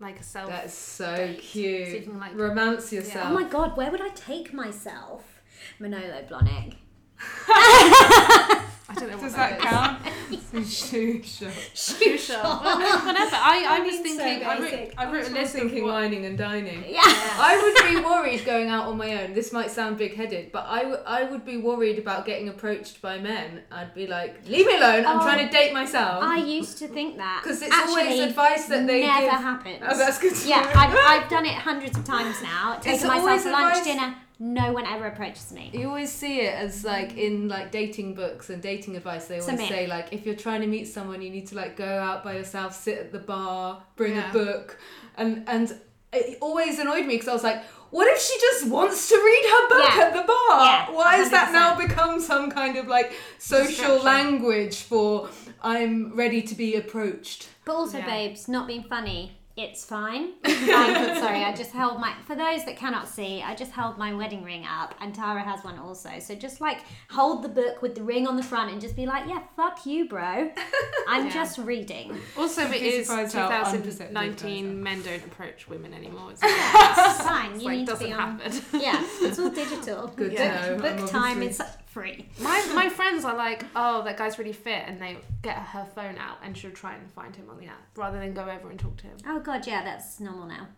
like 0.00 0.20
a 0.20 0.22
self 0.22 0.48
That's 0.48 0.74
so 0.74 1.16
date. 1.16 1.40
cute. 1.40 1.88
So 1.88 1.94
you 1.94 2.02
can, 2.02 2.18
like- 2.20 2.34
Romance 2.36 2.92
oh 2.92 3.32
my 3.34 3.42
god, 3.42 3.76
where 3.76 3.90
would 3.90 4.00
I 4.00 4.10
take 4.10 4.52
myself? 4.54 5.42
Manolo 5.80 6.22
Blahnik. 6.30 6.76
I 7.48 8.94
don't 8.94 9.08
know 9.10 9.16
what 9.16 9.22
Does 9.24 9.34
that 9.34 9.58
that 9.58 9.58
is. 9.58 9.64
count? 9.64 10.02
Shoe 10.64 11.22
shop. 11.22 11.50
Shoe 11.74 12.18
shop. 12.18 12.64
Well, 12.64 12.78
whatever. 13.06 13.36
I, 13.36 13.64
I 13.68 13.76
I 13.76 13.80
was 13.80 14.00
mean, 14.00 14.16
so 14.16 14.22
thinking. 14.24 14.46
I 14.48 14.58
wrote, 14.58 14.70
basic. 14.70 14.94
I 14.98 15.04
wrote 15.04 15.12
a 15.14 15.16
I 15.16 15.18
was 15.20 15.30
list 15.32 15.52
thinking 15.54 15.84
what, 15.84 15.94
whining 15.94 16.26
and 16.26 16.36
dining. 16.36 16.84
Yeah. 16.88 17.00
I 17.04 17.58
would 17.62 17.94
be 17.94 18.04
worried 18.04 18.44
going 18.44 18.68
out 18.68 18.86
on 18.86 18.96
my 18.96 19.22
own. 19.22 19.34
This 19.34 19.52
might 19.52 19.70
sound 19.70 19.98
big 19.98 20.14
headed, 20.14 20.52
but 20.52 20.66
I, 20.66 20.80
w- 20.82 21.02
I 21.06 21.24
would 21.24 21.44
be 21.44 21.56
worried 21.56 21.98
about 21.98 22.26
getting 22.26 22.48
approached 22.48 23.00
by 23.02 23.18
men. 23.18 23.62
I'd 23.70 23.94
be 23.94 24.06
like, 24.06 24.46
leave 24.46 24.66
me 24.66 24.76
alone, 24.76 25.06
I'm 25.06 25.20
Oh, 25.20 25.22
trying 25.22 25.38
to 25.48 25.48
oh, 25.48 25.60
date 25.60 25.72
myself. 25.72 26.22
I 26.22 26.38
used 26.38 26.78
to 26.78 26.88
think 26.88 27.16
that. 27.18 27.40
Because 27.42 27.62
it's 27.62 27.74
always 27.76 28.18
advice 28.20 28.66
that 28.66 28.86
they 28.86 29.06
never 29.06 29.20
give. 29.22 29.30
happens. 29.32 29.82
Oh, 29.88 29.96
that's 29.96 30.18
good 30.18 30.34
to 30.34 30.48
Yeah, 30.48 30.60
know. 30.62 30.70
I've, 30.74 31.22
I've 31.24 31.30
done 31.30 31.46
it 31.46 31.54
hundreds 31.54 31.96
of 31.96 32.04
times 32.04 32.42
now. 32.42 32.76
It's 32.78 32.84
Taken 32.84 33.08
myself 33.08 33.28
always 33.28 33.44
lunch, 33.46 33.76
advice- 33.78 33.84
dinner. 33.84 34.14
No 34.40 34.72
one 34.72 34.86
ever 34.86 35.06
approaches 35.06 35.52
me. 35.52 35.70
You 35.72 35.88
always 35.88 36.12
see 36.12 36.40
it 36.42 36.54
as 36.54 36.84
like 36.84 37.16
in 37.16 37.48
like 37.48 37.72
dating 37.72 38.14
books 38.14 38.50
and 38.50 38.62
dating 38.62 38.96
advice. 38.96 39.26
They 39.26 39.40
always 39.40 39.58
myth. 39.58 39.68
say 39.68 39.86
like 39.88 40.12
if 40.12 40.24
you're 40.24 40.36
trying 40.36 40.60
to 40.60 40.66
meet 40.68 40.86
someone, 40.86 41.20
you 41.22 41.30
need 41.30 41.48
to 41.48 41.56
like 41.56 41.76
go 41.76 41.84
out 41.98 42.22
by 42.22 42.34
yourself, 42.34 42.74
sit 42.74 42.98
at 42.98 43.12
the 43.12 43.18
bar, 43.18 43.82
bring 43.96 44.14
Yeah. 44.14 44.30
a 44.30 44.32
book, 44.32 44.78
and 45.16 45.42
and 45.48 45.76
it 46.12 46.38
always 46.40 46.78
annoyed 46.78 47.04
me 47.04 47.14
because 47.14 47.28
I 47.28 47.32
was 47.32 47.42
like, 47.42 47.64
what 47.90 48.06
if 48.06 48.20
she 48.20 48.38
just 48.40 48.68
wants 48.68 49.08
to 49.08 49.16
read 49.16 49.44
her 49.50 49.68
book 49.68 49.94
Yeah. 49.96 50.02
at 50.04 50.12
the 50.14 50.22
bar? 50.22 50.64
Yeah, 50.64 50.90
Why 50.92 51.16
has 51.16 51.30
that 51.30 51.52
now 51.52 51.74
become 51.76 52.20
some 52.20 52.50
kind 52.50 52.76
of 52.76 52.86
like 52.86 53.12
social 53.38 53.96
language 54.02 54.82
for 54.82 55.28
I'm 55.62 56.14
ready 56.14 56.42
to 56.42 56.54
be 56.54 56.76
approached? 56.76 57.48
But 57.64 57.74
also, 57.74 57.98
Yeah. 57.98 58.06
babes, 58.06 58.46
not 58.48 58.66
being 58.68 58.84
funny. 58.84 59.37
It's 59.58 59.84
fine. 59.84 60.30
Like, 60.68 61.16
sorry, 61.18 61.44
I 61.44 61.54
just 61.56 61.72
held 61.72 61.98
my. 62.00 62.12
For 62.26 62.34
those 62.36 62.64
that 62.66 62.76
cannot 62.76 63.08
see, 63.08 63.42
I 63.42 63.54
just 63.54 63.72
held 63.72 63.96
my 63.98 64.12
wedding 64.12 64.42
ring 64.44 64.64
up, 64.66 64.94
and 65.00 65.14
Tara 65.14 65.40
has 65.42 65.64
one 65.64 65.78
also. 65.78 66.10
So 66.20 66.34
just 66.34 66.60
like 66.60 66.78
hold 67.10 67.42
the 67.42 67.48
book 67.48 67.80
with 67.82 67.94
the 67.94 68.02
ring 68.02 68.26
on 68.26 68.36
the 68.36 68.42
front, 68.42 68.70
and 68.70 68.80
just 68.80 68.94
be 68.94 69.06
like, 69.06 69.26
"Yeah, 69.28 69.40
fuck 69.56 69.84
you, 69.86 70.06
bro. 70.08 70.50
I'm 71.08 71.26
Yeah. 71.26 71.32
just 71.32 71.58
reading." 71.58 72.16
Also, 72.36 72.62
it 72.62 72.72
You'd 72.74 72.80
be 72.80 72.88
is 72.88 73.06
surprised 73.08 73.34
how 73.34 73.48
unperceptive 73.48 73.84
2019. 73.98 74.82
Men 74.82 75.02
don't 75.02 75.24
approach 75.24 75.68
women 75.68 75.94
anymore. 75.94 76.32
It's, 76.32 76.42
It's 76.44 77.22
fine. 77.22 77.52
it's 77.52 77.62
You 77.62 77.68
like 77.68 77.78
need 77.78 77.86
to 77.86 77.92
doesn't 77.92 78.06
be 78.06 78.12
on. 78.12 78.38
happen. 78.40 78.80
Yeah, 78.80 79.04
it's 79.22 79.38
all 79.38 79.50
digital. 79.50 80.08
Good 80.08 80.36
book, 80.36 80.98
book 80.98 81.10
time 81.10 81.42
is 81.42 81.60
obviously- 81.60 81.66
free. 81.88 82.28
My 82.40 82.64
my 82.74 82.88
friends 82.98 83.24
are 83.24 83.36
like, 83.36 83.64
oh, 83.76 84.02
that 84.04 84.16
guy's 84.16 84.38
really 84.38 84.52
fit, 84.52 84.84
and 84.86 85.00
they 85.00 85.18
get 85.42 85.56
her 85.56 85.84
phone 85.94 86.16
out 86.18 86.38
and 86.42 86.56
she'll 86.56 86.70
try 86.70 86.94
and 86.94 87.10
find 87.12 87.34
him 87.34 87.48
on 87.50 87.58
the 87.58 87.66
app 87.66 87.82
rather 87.96 88.18
than 88.18 88.32
go 88.34 88.42
over 88.42 88.70
and 88.70 88.78
talk 88.78 88.96
to 88.98 89.04
him. 89.04 89.16
Oh 89.26 89.40
god, 89.40 89.66
yeah, 89.66 89.82
that's 89.84 90.20
normal 90.20 90.46
now. 90.46 90.68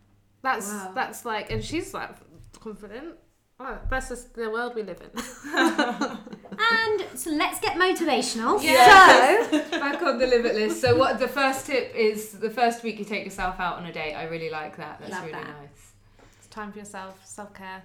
That's 0.43 0.69
Wow. 0.69 0.93
that's 0.95 1.25
like, 1.25 1.51
and 1.51 1.63
she's 1.65 1.93
like 1.95 2.11
confident. 2.59 3.15
Oh, 3.63 3.79
that's 3.91 4.09
just 4.09 4.35
the 4.35 4.49
world 4.49 4.75
we 4.75 4.83
live 4.83 5.01
in. 5.03 5.11
And 6.63 7.19
so 7.19 7.31
let's 7.31 7.59
get 7.61 7.77
motivational. 7.77 8.63
Yes. 8.63 9.51
So 9.51 9.71
Back 9.81 10.03
on 10.03 10.19
the 10.19 10.27
limit 10.27 10.55
list. 10.55 10.81
So 10.81 10.97
what 10.97 11.19
the 11.19 11.29
first 11.29 11.67
tip 11.67 11.95
is 11.95 12.33
the 12.33 12.51
first 12.51 12.83
week 12.83 12.99
you 12.99 13.05
take 13.05 13.25
yourself 13.25 13.59
out 13.59 13.79
on 13.79 13.87
a 13.87 13.93
date. 13.93 14.15
I 14.15 14.25
really 14.25 14.51
like 14.51 14.77
that. 14.77 14.99
That's 15.01 15.13
Love 15.13 15.23
really 15.25 15.33
that. 15.33 15.47
nice. 15.47 15.93
It's 16.39 16.49
time 16.49 16.71
for 16.73 16.79
yourself, 16.79 17.21
self 17.27 17.55
care. 17.55 17.83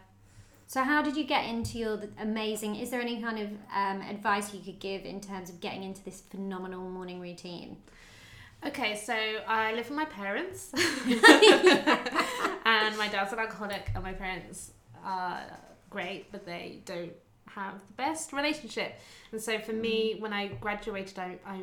So, 0.67 0.83
how 0.83 1.01
did 1.01 1.15
you 1.15 1.23
get 1.23 1.45
into 1.45 1.77
your 1.77 2.01
amazing? 2.19 2.75
Is 2.75 2.89
there 2.89 3.01
any 3.01 3.21
kind 3.21 3.39
of 3.39 3.49
um, 3.75 4.01
advice 4.01 4.53
you 4.53 4.59
could 4.61 4.79
give 4.79 5.05
in 5.05 5.21
terms 5.21 5.49
of 5.49 5.59
getting 5.59 5.83
into 5.83 6.03
this 6.03 6.21
phenomenal 6.21 6.89
morning 6.89 7.19
routine? 7.19 7.77
Okay, 8.65 8.95
so 8.95 9.13
I 9.47 9.73
live 9.73 9.89
with 9.89 9.97
my 9.97 10.05
parents, 10.05 10.71
and 12.65 12.97
my 12.97 13.07
dad's 13.11 13.31
an 13.31 13.39
alcoholic, 13.39 13.91
and 13.93 14.03
my 14.03 14.13
parents 14.13 14.71
are 15.03 15.41
great, 15.91 16.31
but 16.31 16.47
they 16.47 16.81
don't 16.85 17.13
have 17.47 17.75
the 17.85 17.93
best 17.93 18.33
relationship. 18.33 18.99
And 19.31 19.39
so 19.39 19.59
for 19.59 19.73
me, 19.73 20.15
when 20.17 20.33
I 20.33 20.47
graduated, 20.47 21.19
I, 21.19 21.37
I 21.45 21.61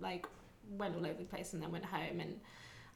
like 0.00 0.26
went 0.70 0.96
all 0.96 1.04
over 1.04 1.18
the 1.18 1.24
place, 1.24 1.52
and 1.52 1.62
then 1.62 1.70
went 1.70 1.84
home, 1.84 2.20
and 2.20 2.40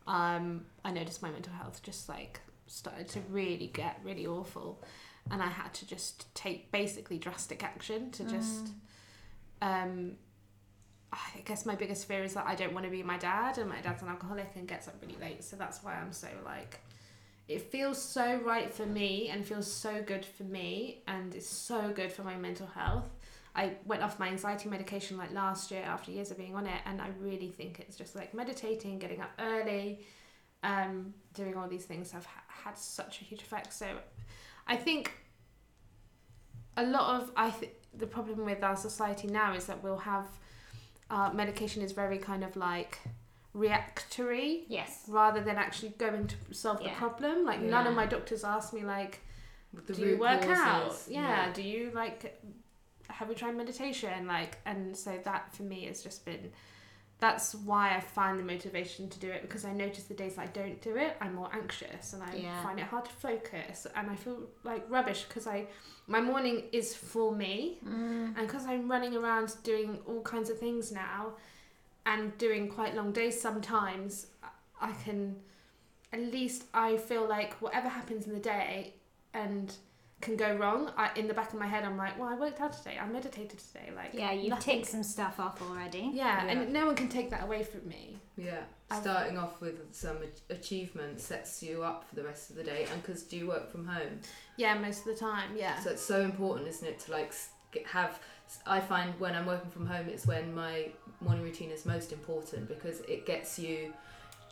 um, 0.06 0.64
I 0.82 0.92
noticed 0.92 1.21
my 1.21 1.30
mental 1.30 1.52
health 1.52 1.82
just 1.82 2.09
like 2.09 2.40
started 2.66 3.09
to 3.09 3.21
really 3.28 3.66
get 3.66 4.00
really 4.02 4.26
awful, 4.26 4.82
and 5.31 5.43
I 5.43 5.49
had 5.49 5.73
to 5.75 5.87
just 5.87 6.35
take 6.35 6.71
basically 6.73 7.19
drastic 7.19 7.62
action 7.62 8.11
to 8.12 8.25
just. 8.25 8.69
Um, 9.61 10.17
I 11.12 11.41
guess 11.45 11.67
my 11.67 11.75
biggest 11.75 12.09
fear 12.09 12.25
is 12.25 12.33
that 12.35 12.47
I 12.47 12.55
don't 12.55 12.73
want 12.73 12.87
to 12.87 12.91
be 12.91 13.02
my 13.02 13.19
dad, 13.19 13.59
and 13.59 13.69
my 13.69 13.81
dad's 13.83 14.02
an 14.02 14.09
alcoholic 14.09 14.50
and 14.57 14.67
gets 14.67 14.88
up 14.88 14.95
really 15.02 15.19
late. 15.21 15.45
So 15.45 15.57
that's 15.57 15.83
why 15.85 15.95
I'm 15.95 16.12
so 16.12 16.29
like, 16.45 16.81
it 17.49 17.71
feels 17.71 18.00
so 18.00 18.37
right 18.37 18.73
for 18.73 18.87
me 18.87 19.29
and 19.29 19.45
feels 19.47 19.71
so 19.71 20.02
good 20.02 20.25
for 20.25 20.45
me, 20.45 21.02
and 21.07 21.35
it's 21.35 21.47
so 21.47 21.93
good 21.95 22.11
for 22.11 22.23
my 22.23 22.37
mental 22.37 22.67
health. 22.67 23.11
I 23.55 23.75
went 23.85 24.02
off 24.02 24.19
my 24.19 24.29
anxiety 24.29 24.71
medication 24.71 25.19
like 25.19 25.33
last 25.35 25.71
year 25.71 25.83
after 25.83 26.11
years 26.11 26.31
of 26.31 26.38
being 26.38 26.57
on 26.57 26.67
it, 26.67 26.81
and 26.87 27.02
I 27.02 27.11
really 27.21 27.50
think 27.50 27.81
it's 27.81 27.97
just 27.97 28.17
like 28.17 28.33
meditating, 28.33 28.99
getting 28.99 29.21
up 29.21 29.33
early, 29.38 30.07
um, 30.62 31.12
doing 31.35 31.57
all 31.57 31.69
these 31.69 31.85
things 31.85 32.11
have 32.12 32.25
ha- 32.25 32.45
had 32.49 32.79
such 32.79 33.21
a 33.21 33.25
huge 33.25 33.43
effect. 33.43 33.75
So 33.75 33.87
I 34.66 34.76
think 34.76 35.12
a 36.76 36.85
lot 36.85 37.21
of 37.21 37.33
I 37.37 37.50
th- 37.50 37.73
the 37.95 38.07
problem 38.07 38.45
with 38.45 38.62
our 38.62 38.76
society 38.76 39.28
now 39.28 39.54
is 39.54 39.66
that 39.66 39.83
we'll 39.83 39.99
have 39.99 40.26
uh, 41.11 41.31
medication 41.33 41.83
is 41.83 41.92
very 41.92 42.19
kind 42.19 42.42
of 42.42 42.57
like 42.57 42.99
reactory 43.52 44.64
Yes. 44.69 45.04
rather 45.09 45.42
than 45.42 45.57
actually 45.57 45.90
going 45.99 46.26
to 46.28 46.37
solve 46.52 46.83
the 46.83 46.88
problem. 46.90 47.45
Like 47.45 47.61
none 47.61 47.87
of 47.87 47.95
my 47.95 48.07
doctors 48.07 48.45
asked 48.45 48.73
me 48.73 48.83
like, 48.83 49.21
the 49.87 49.92
do 49.92 50.07
you 50.07 50.16
work 50.19 50.42
out? 50.45 50.88
causes, 50.90 51.09
Yeah. 51.11 51.52
Do 51.52 51.62
you 51.62 51.90
like 51.95 52.40
have 53.11 53.28
you 53.28 53.35
tried 53.35 53.57
meditation? 53.57 54.26
Like, 54.26 54.59
and 54.64 54.97
so 54.97 55.19
that 55.25 55.54
for 55.54 55.64
me 55.64 55.85
has 55.87 56.02
just 56.02 56.25
been. 56.25 56.50
That's 57.23 57.55
why 57.55 57.95
I 57.97 58.00
find 58.00 58.37
the 58.37 58.43
motivation 58.43 59.09
to 59.09 59.19
do 59.21 59.31
it 59.31 59.43
because 59.43 59.64
I 59.64 59.73
notice 59.73 60.02
the 60.05 60.14
days 60.14 60.38
I 60.38 60.47
don't 60.47 60.83
do 60.83 60.97
it, 60.97 61.17
I'm 61.21 61.35
more 61.37 61.49
anxious 61.52 62.14
and 62.14 62.21
I 62.21 62.35
Yeah. 62.35 62.61
find 62.64 62.81
it 62.81 62.87
hard 62.87 63.05
to 63.05 63.12
focus 63.12 63.87
and 63.95 64.11
I 64.11 64.17
feel 64.17 64.38
like 64.64 64.83
rubbish 64.91 65.23
because 65.29 65.47
I 65.47 65.69
my 66.09 66.21
morning 66.21 66.64
is 66.73 66.97
for 66.97 67.31
me 67.45 67.79
Mm. 67.85 68.37
and 68.37 68.47
because 68.49 68.67
I'm 68.67 68.91
running 68.91 69.14
around 69.17 69.55
doing 69.62 70.00
all 70.09 70.23
kinds 70.23 70.50
of 70.50 70.59
things 70.59 70.91
now 70.91 71.35
and 72.07 72.37
doing 72.38 72.69
quite 72.69 72.97
long 72.97 73.12
days 73.12 73.41
sometimes, 73.41 74.26
I- 74.43 74.88
I 74.88 74.93
can, 75.05 75.21
at 76.12 76.19
least 76.37 76.64
I 76.75 76.97
feel 76.97 77.25
like 77.37 77.52
whatever 77.62 77.88
happens 77.88 78.26
in 78.26 78.33
the 78.33 78.41
day 78.57 78.95
and 79.33 79.73
can 80.23 80.37
go 80.37 80.57
wrong, 80.57 80.91
I, 80.97 81.11
in 81.17 81.29
the 81.29 81.35
back 81.35 81.52
of 81.52 81.59
my 81.59 81.67
head, 81.67 81.85
I'm 81.85 81.97
like, 81.99 82.19
well, 82.19 82.29
I 82.29 82.35
worked 82.35 82.61
out 82.61 82.73
today, 82.73 82.97
I 82.99 83.07
meditated 83.07 83.59
today. 83.59 83.91
Like, 83.95 84.11
Yeah, 84.14 84.33
you've 84.33 84.50
nothing- 84.50 84.76
ticked 84.79 84.91
some 84.91 85.02
stuff 85.02 85.38
off 85.38 85.61
already. 85.61 86.11
Yeah, 86.14 86.45
Yeah. 86.45 86.50
and 86.52 86.73
no 86.73 86.87
one 86.87 86.95
can 86.95 87.09
take 87.09 87.29
that 87.31 87.43
away 87.43 87.64
from 87.64 87.87
me. 87.88 88.19
Yeah, 88.37 88.62
I've- 88.91 89.02
starting 89.02 89.37
off 89.37 89.61
with 89.61 89.95
some 89.95 90.19
ach- 90.23 90.57
achievement 90.59 91.21
sets 91.21 91.62
you 91.62 91.83
up 91.83 92.09
for 92.09 92.14
the 92.14 92.23
rest 92.25 92.49
of 92.50 92.57
the 92.57 92.64
day, 92.64 92.87
and 92.91 93.02
because 93.02 93.23
do 93.25 93.37
you 93.37 93.47
work 93.49 93.71
from 93.71 93.87
home, 93.87 94.21
Yeah, 94.57 94.75
most 94.79 95.00
of 95.00 95.05
the 95.07 95.17
time, 95.17 95.57
yeah. 95.57 95.79
so 95.81 95.91
it's 95.91 96.02
so 96.02 96.21
important, 96.23 96.69
isn't 96.69 96.87
it, 96.88 96.99
to 97.00 97.12
like 97.12 97.35
have. 97.87 98.19
I 98.67 98.81
find 98.81 99.19
when 99.19 99.35
I'm 99.35 99.47
working 99.47 99.71
from 99.71 99.87
home, 99.87 100.09
it's 100.09 100.26
when 100.26 100.55
my 100.55 100.91
morning 101.21 101.43
routine 101.43 101.71
is 101.71 101.87
most 101.87 102.12
important 102.12 102.69
because 102.69 103.00
it 103.00 103.25
gets 103.26 103.59
you. 103.59 103.93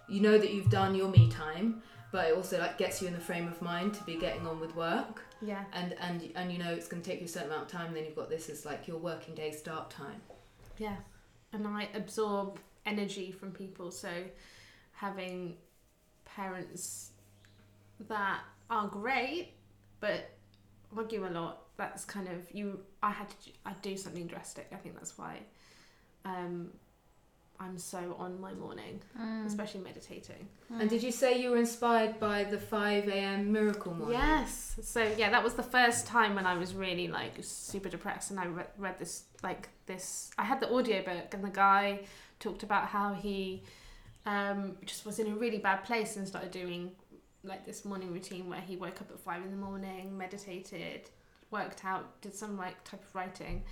You 0.08 0.20
know 0.22 0.38
that 0.38 0.52
you've 0.52 0.70
done 0.70 0.94
your 0.94 1.08
me 1.08 1.30
time, 1.30 1.82
but 2.12 2.28
it 2.28 2.36
also 2.36 2.58
like 2.58 2.78
gets 2.78 3.00
you 3.00 3.08
in 3.08 3.14
the 3.14 3.20
frame 3.20 3.46
of 3.46 3.60
mind 3.62 3.94
to 3.94 4.04
be 4.04 4.16
getting 4.16 4.46
on 4.46 4.60
with 4.60 4.74
work, 4.76 5.22
yeah. 5.40 5.64
and 5.72 5.94
and 6.00 6.30
and 6.34 6.52
you 6.52 6.58
know 6.58 6.72
it's 6.72 6.88
going 6.88 7.02
to 7.02 7.08
take 7.08 7.20
you 7.20 7.26
a 7.26 7.28
certain 7.28 7.48
amount 7.50 7.64
of 7.64 7.68
time. 7.70 7.94
Then 7.94 8.04
you've 8.04 8.16
got 8.16 8.30
this 8.30 8.48
as 8.48 8.64
like 8.64 8.88
your 8.88 8.98
working 8.98 9.34
day 9.34 9.52
start 9.52 9.90
time. 9.90 10.20
Yeah, 10.78 10.96
and 11.52 11.66
I 11.66 11.88
absorb 11.94 12.58
energy 12.86 13.30
from 13.30 13.52
people. 13.52 13.90
So 13.90 14.10
having 14.92 15.56
parents 16.24 17.10
that 18.08 18.40
are 18.70 18.86
great 18.88 19.52
but 20.00 20.30
argue 20.96 21.26
a 21.26 21.28
lot, 21.28 21.66
that's 21.76 22.04
kind 22.04 22.26
of 22.28 22.50
you. 22.52 22.80
I 23.02 23.10
had 23.10 23.28
to. 23.28 23.50
I 23.64 23.74
do 23.82 23.96
something 23.96 24.26
drastic. 24.26 24.68
I 24.72 24.76
think 24.76 24.96
that's 24.96 25.16
why. 25.16 25.40
Um, 26.24 26.70
I'm 27.62 27.76
so 27.78 28.16
on 28.18 28.40
my 28.40 28.54
morning, 28.54 29.02
Mm. 29.20 29.44
especially 29.46 29.80
meditating. 29.80 30.48
And 30.70 30.88
did 30.88 31.02
you 31.02 31.12
say 31.12 31.38
you 31.42 31.50
were 31.50 31.58
inspired 31.58 32.18
by 32.18 32.44
the 32.44 32.58
five 32.58 33.06
a.m. 33.08 33.52
miracle 33.52 33.92
morning? 33.92 34.18
Yes. 34.18 34.78
So 34.82 35.02
yeah, 35.18 35.28
that 35.30 35.44
was 35.44 35.54
the 35.54 35.62
first 35.62 36.06
time 36.06 36.34
when 36.34 36.46
I 36.46 36.56
was 36.56 36.74
really 36.74 37.06
like 37.08 37.34
super 37.42 37.90
depressed, 37.90 38.30
and 38.30 38.40
I 38.40 38.46
re- 38.46 38.64
read 38.78 38.98
this 38.98 39.24
like 39.42 39.68
this. 39.86 40.30
I 40.38 40.44
had 40.44 40.58
the 40.60 40.70
audiobook, 40.72 41.34
and 41.34 41.44
the 41.44 41.50
guy 41.50 42.00
talked 42.38 42.62
about 42.62 42.86
how 42.86 43.12
he 43.12 43.62
um, 44.26 44.76
just 44.86 45.04
was 45.04 45.18
in 45.18 45.26
a 45.26 45.34
really 45.34 45.58
bad 45.58 45.84
place 45.84 46.16
and 46.16 46.26
started 46.26 46.50
doing 46.50 46.92
like 47.44 47.64
this 47.66 47.84
morning 47.84 48.12
routine 48.12 48.48
where 48.48 48.60
he 48.60 48.76
woke 48.76 49.00
up 49.02 49.10
at 49.10 49.18
five 49.20 49.42
in 49.44 49.50
the 49.50 49.56
morning, 49.56 50.16
meditated, 50.16 51.10
worked 51.50 51.84
out, 51.84 52.20
did 52.22 52.34
some 52.34 52.56
like 52.56 52.82
type 52.84 53.02
of 53.02 53.14
writing, 53.14 53.64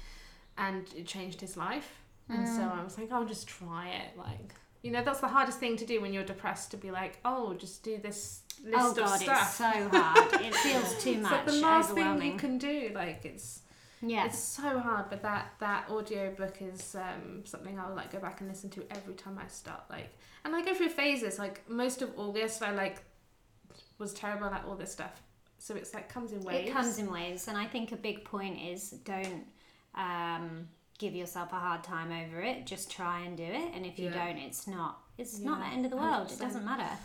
and 0.59 0.87
it 0.95 1.07
changed 1.07 1.41
his 1.41 1.57
life. 1.57 2.01
And 2.29 2.47
so 2.47 2.61
Mm. 2.61 2.79
I 2.81 2.85
was 2.85 2.99
like, 2.99 3.11
I'll 3.13 3.25
just 3.25 3.49
try 3.49 3.89
it. 3.89 4.17
Like, 4.19 4.55
you 4.83 4.91
know, 4.91 5.03
that's 5.03 5.21
the 5.21 5.29
hardest 5.29 5.59
thing 5.59 5.77
to 5.79 5.87
do 5.87 6.01
when 6.01 6.13
you're 6.13 6.25
depressed 6.25 6.71
to 6.73 6.77
be 6.77 6.91
like, 6.91 7.19
oh, 7.25 7.55
just 7.55 7.83
do 7.83 7.99
this 7.99 8.43
list 8.63 8.77
Oh 8.79 8.91
of 8.91 8.97
god, 8.97 9.21
stuff. 9.21 9.43
it's 9.43 9.55
so 9.57 9.99
hard. 9.99 10.41
It 10.43 10.55
feels 10.67 11.03
too 11.03 11.11
It's 11.13 11.23
much. 11.23 11.33
like 11.33 11.47
the 11.47 11.53
last 11.53 11.95
thing 11.95 12.23
you 12.23 12.35
can 12.37 12.59
do. 12.59 12.91
Like 12.95 13.25
it's 13.25 13.63
yeah. 14.03 14.27
it's 14.27 14.39
so 14.39 14.79
hard. 14.79 15.07
But 15.11 15.23
that 15.23 15.53
that 15.61 15.89
audio 15.91 16.33
book 16.35 16.57
is 16.61 16.95
um, 16.95 17.45
something 17.45 17.79
I'll 17.79 17.95
like 17.95 18.13
go 18.13 18.19
back 18.19 18.41
and 18.41 18.49
listen 18.51 18.69
to 18.71 18.85
every 18.91 19.15
time 19.15 19.39
I 19.43 19.47
start. 19.49 19.83
Like 19.91 20.11
and 20.45 20.55
I 20.55 20.63
go 20.65 20.75
through 20.75 20.91
phases. 20.91 21.39
Like 21.39 21.69
most 21.69 22.03
of 22.03 22.11
August, 22.19 22.63
I 22.63 22.73
like 22.73 23.03
was 23.99 24.13
terrible 24.13 24.47
at 24.47 24.65
all 24.67 24.77
this 24.77 24.93
stuff. 24.93 25.23
So 25.59 25.75
it's 25.75 25.93
like 25.95 26.09
comes 26.09 26.33
in 26.33 26.41
waves. 26.41 26.69
It 26.69 26.73
comes 26.73 26.99
in 26.99 27.11
waves, 27.11 27.49
and 27.49 27.57
I 27.57 27.67
think 27.67 27.91
a 27.93 27.97
big 27.97 28.25
point 28.25 28.61
is 28.61 28.91
don't 28.91 29.45
um, 29.95 30.69
give 30.99 31.15
yourself 31.15 31.53
a 31.53 31.57
hard 31.57 31.83
time 31.85 32.11
over 32.13 32.41
it. 32.41 32.67
Just 32.67 32.91
try 32.91 33.21
and 33.21 33.37
do 33.37 33.45
it, 33.45 33.73
and 33.75 33.87
if 33.87 33.99
you 33.99 34.07
Yeah. 34.11 34.27
don't, 34.27 34.39
it's 34.39 34.67
not. 34.67 35.01
It's 35.17 35.39
not 35.39 35.61
the 35.61 35.67
end 35.67 35.85
of 35.85 35.91
the 35.91 35.97
world. 35.97 36.31
It 36.31 36.35
100%. 36.35 36.41
doesn't 36.41 36.65
matter. 36.65 36.99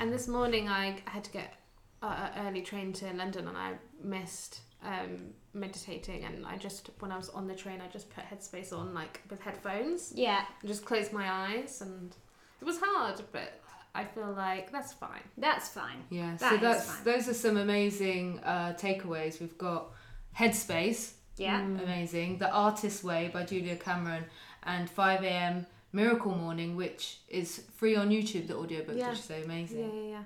And 0.00 0.12
this 0.12 0.28
morning 0.28 0.68
I 0.68 1.00
had 1.06 1.24
to 1.24 1.30
get 1.30 1.54
uh, 2.02 2.28
an 2.34 2.46
early 2.46 2.62
train 2.62 2.92
to 2.94 3.12
London 3.12 3.48
and 3.48 3.56
I 3.56 3.72
missed 4.02 4.60
um, 4.84 5.34
meditating 5.52 6.24
and 6.24 6.46
I 6.46 6.56
just 6.56 6.88
when 7.00 7.10
I 7.10 7.16
was 7.16 7.28
on 7.30 7.48
the 7.48 7.54
train 7.56 7.80
I 7.80 7.88
just 7.88 8.08
put 8.10 8.22
headspace 8.24 8.72
on 8.72 8.94
like 8.94 9.20
with 9.28 9.40
headphones 9.40 10.12
Yeah, 10.14 10.44
and 10.60 10.68
just 10.70 10.84
closed 10.84 11.12
my 11.12 11.28
eyes 11.28 11.80
and 11.80 12.14
it 12.60 12.64
was 12.64 12.78
hard 12.80 13.20
but 13.32 13.60
I 13.94 14.04
feel 14.04 14.32
like 14.32 14.70
that's 14.70 14.92
fine. 14.92 15.22
that's 15.36 15.68
fine. 15.68 16.04
Yeah, 16.10 16.36
That 16.38 16.50
so 16.52 16.56
that's 16.58 16.84
fine. 16.86 17.04
those 17.04 17.28
are 17.28 17.34
some 17.34 17.56
amazing 17.56 18.38
uh, 18.44 18.74
takeaways. 18.78 19.40
We've 19.40 19.58
got 19.58 19.88
Headspace, 20.38 21.12
Yeah. 21.38 21.60
Mm. 21.60 21.82
amazing. 21.82 22.38
The 22.38 22.50
Artist's 22.50 23.02
Way 23.04 23.30
by 23.32 23.44
Julia 23.44 23.76
Cameron, 23.76 24.24
and 24.64 24.88
5 24.90 25.22
a.m. 25.24 25.66
Miracle 25.92 26.34
Morning, 26.34 26.76
which 26.76 27.18
is 27.28 27.62
free 27.76 27.96
on 27.96 28.10
YouTube. 28.10 28.48
The 28.48 28.56
audiobook, 28.56 28.96
Yeah. 28.96 29.10
which 29.10 29.18
is 29.20 29.24
so 29.24 29.34
amazing. 29.34 29.78
Yeah, 29.80 30.00
yeah, 30.02 30.10
yeah. 30.10 30.22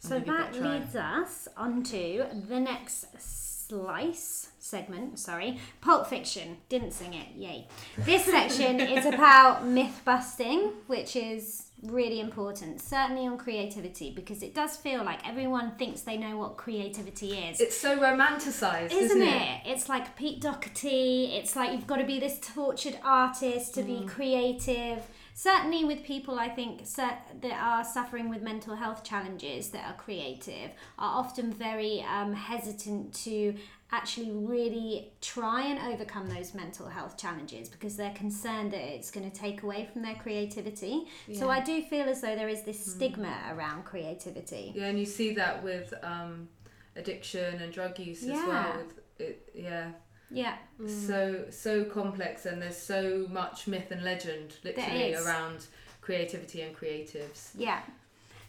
So 0.00 0.16
I'm 0.16 0.24
gonna 0.24 0.38
that 0.38 0.52
give 0.52 0.62
it 0.62 0.66
a 0.66 0.68
try. 0.68 0.78
leads 0.78 0.96
us 0.96 1.48
onto 1.56 2.24
the 2.48 2.60
next 2.60 3.06
slice 3.18 4.50
segment. 4.58 5.18
Sorry, 5.18 5.58
Pulp 5.80 6.06
Fiction. 6.06 6.58
Didn't 6.68 6.92
sing 6.92 7.14
it. 7.14 7.28
Yay! 7.36 7.66
This 7.98 8.24
section 8.26 8.80
is 8.80 9.06
about 9.14 9.64
myth 9.66 10.02
busting, 10.04 10.72
which 10.86 11.16
is 11.16 11.66
really 11.86 12.20
important, 12.20 12.80
certainly 12.80 13.26
on 13.26 13.38
creativity, 13.38 14.10
because 14.10 14.42
it 14.42 14.54
does 14.54 14.76
feel 14.76 15.04
like 15.04 15.26
everyone 15.28 15.72
thinks 15.76 16.02
they 16.02 16.16
know 16.16 16.36
what 16.38 16.56
creativity 16.56 17.32
is. 17.32 17.60
It's 17.60 17.76
so 17.76 17.98
romanticized, 17.98 18.92
isn't, 18.92 19.18
isn't, 19.18 19.22
it? 19.22 19.60
It's 19.66 19.88
like 19.88 20.16
Pete 20.16 20.40
Doherty. 20.40 21.26
It's 21.36 21.56
like 21.56 21.72
you've 21.72 21.86
got 21.86 21.96
to 21.96 22.04
be 22.04 22.18
this 22.18 22.38
tortured 22.40 22.98
artist 23.04 23.74
to 23.74 23.82
Mm. 23.82 23.86
be 24.00 24.06
creative. 24.06 25.02
Certainly, 25.36 25.84
with 25.84 26.04
people 26.04 26.38
I 26.38 26.48
think 26.48 26.86
that 26.94 27.26
are 27.52 27.82
suffering 27.84 28.28
with 28.30 28.40
mental 28.40 28.76
health 28.76 29.02
challenges 29.02 29.70
that 29.70 29.84
are 29.84 29.96
creative, 29.96 30.70
are 30.96 31.18
often 31.18 31.52
very 31.52 32.02
um, 32.08 32.32
hesitant 32.34 33.12
to 33.24 33.54
actually 33.96 34.30
really 34.32 35.12
try 35.20 35.62
and 35.66 35.78
overcome 35.92 36.28
those 36.28 36.54
mental 36.54 36.86
health 36.88 37.16
challenges 37.16 37.68
because 37.68 37.96
they're 37.96 38.14
concerned 38.14 38.72
that 38.72 38.80
it's 38.80 39.10
going 39.10 39.28
to 39.30 39.36
take 39.36 39.62
away 39.62 39.88
from 39.92 40.02
their 40.02 40.14
creativity. 40.16 41.04
So 41.32 41.48
I 41.50 41.60
do 41.60 41.82
feel 41.82 42.08
as 42.08 42.20
though 42.20 42.34
there 42.36 42.48
is 42.48 42.62
this 42.62 42.78
Mm. 42.86 42.90
stigma 42.94 43.34
around 43.52 43.84
creativity. 43.84 44.72
Yeah, 44.74 44.86
and 44.86 44.98
you 44.98 45.06
see 45.06 45.34
that 45.34 45.62
with 45.62 45.92
um, 46.02 46.48
addiction 46.96 47.60
and 47.62 47.72
drug 47.72 47.98
use 47.98 48.22
as 48.24 48.30
well. 48.46 48.76
With 48.78 49.00
it, 49.18 49.50
yeah, 49.54 49.92
Yeah. 50.30 50.56
so 50.86 51.44
so 51.50 51.84
complex, 51.84 52.46
and 52.46 52.60
there's 52.62 52.76
so 52.94 53.26
much 53.30 53.66
myth 53.66 53.90
and 53.90 54.02
legend 54.02 54.56
literally 54.64 55.14
around 55.14 55.66
creativity 56.00 56.62
and 56.62 56.76
creatives. 56.76 57.50
Yeah. 57.56 57.80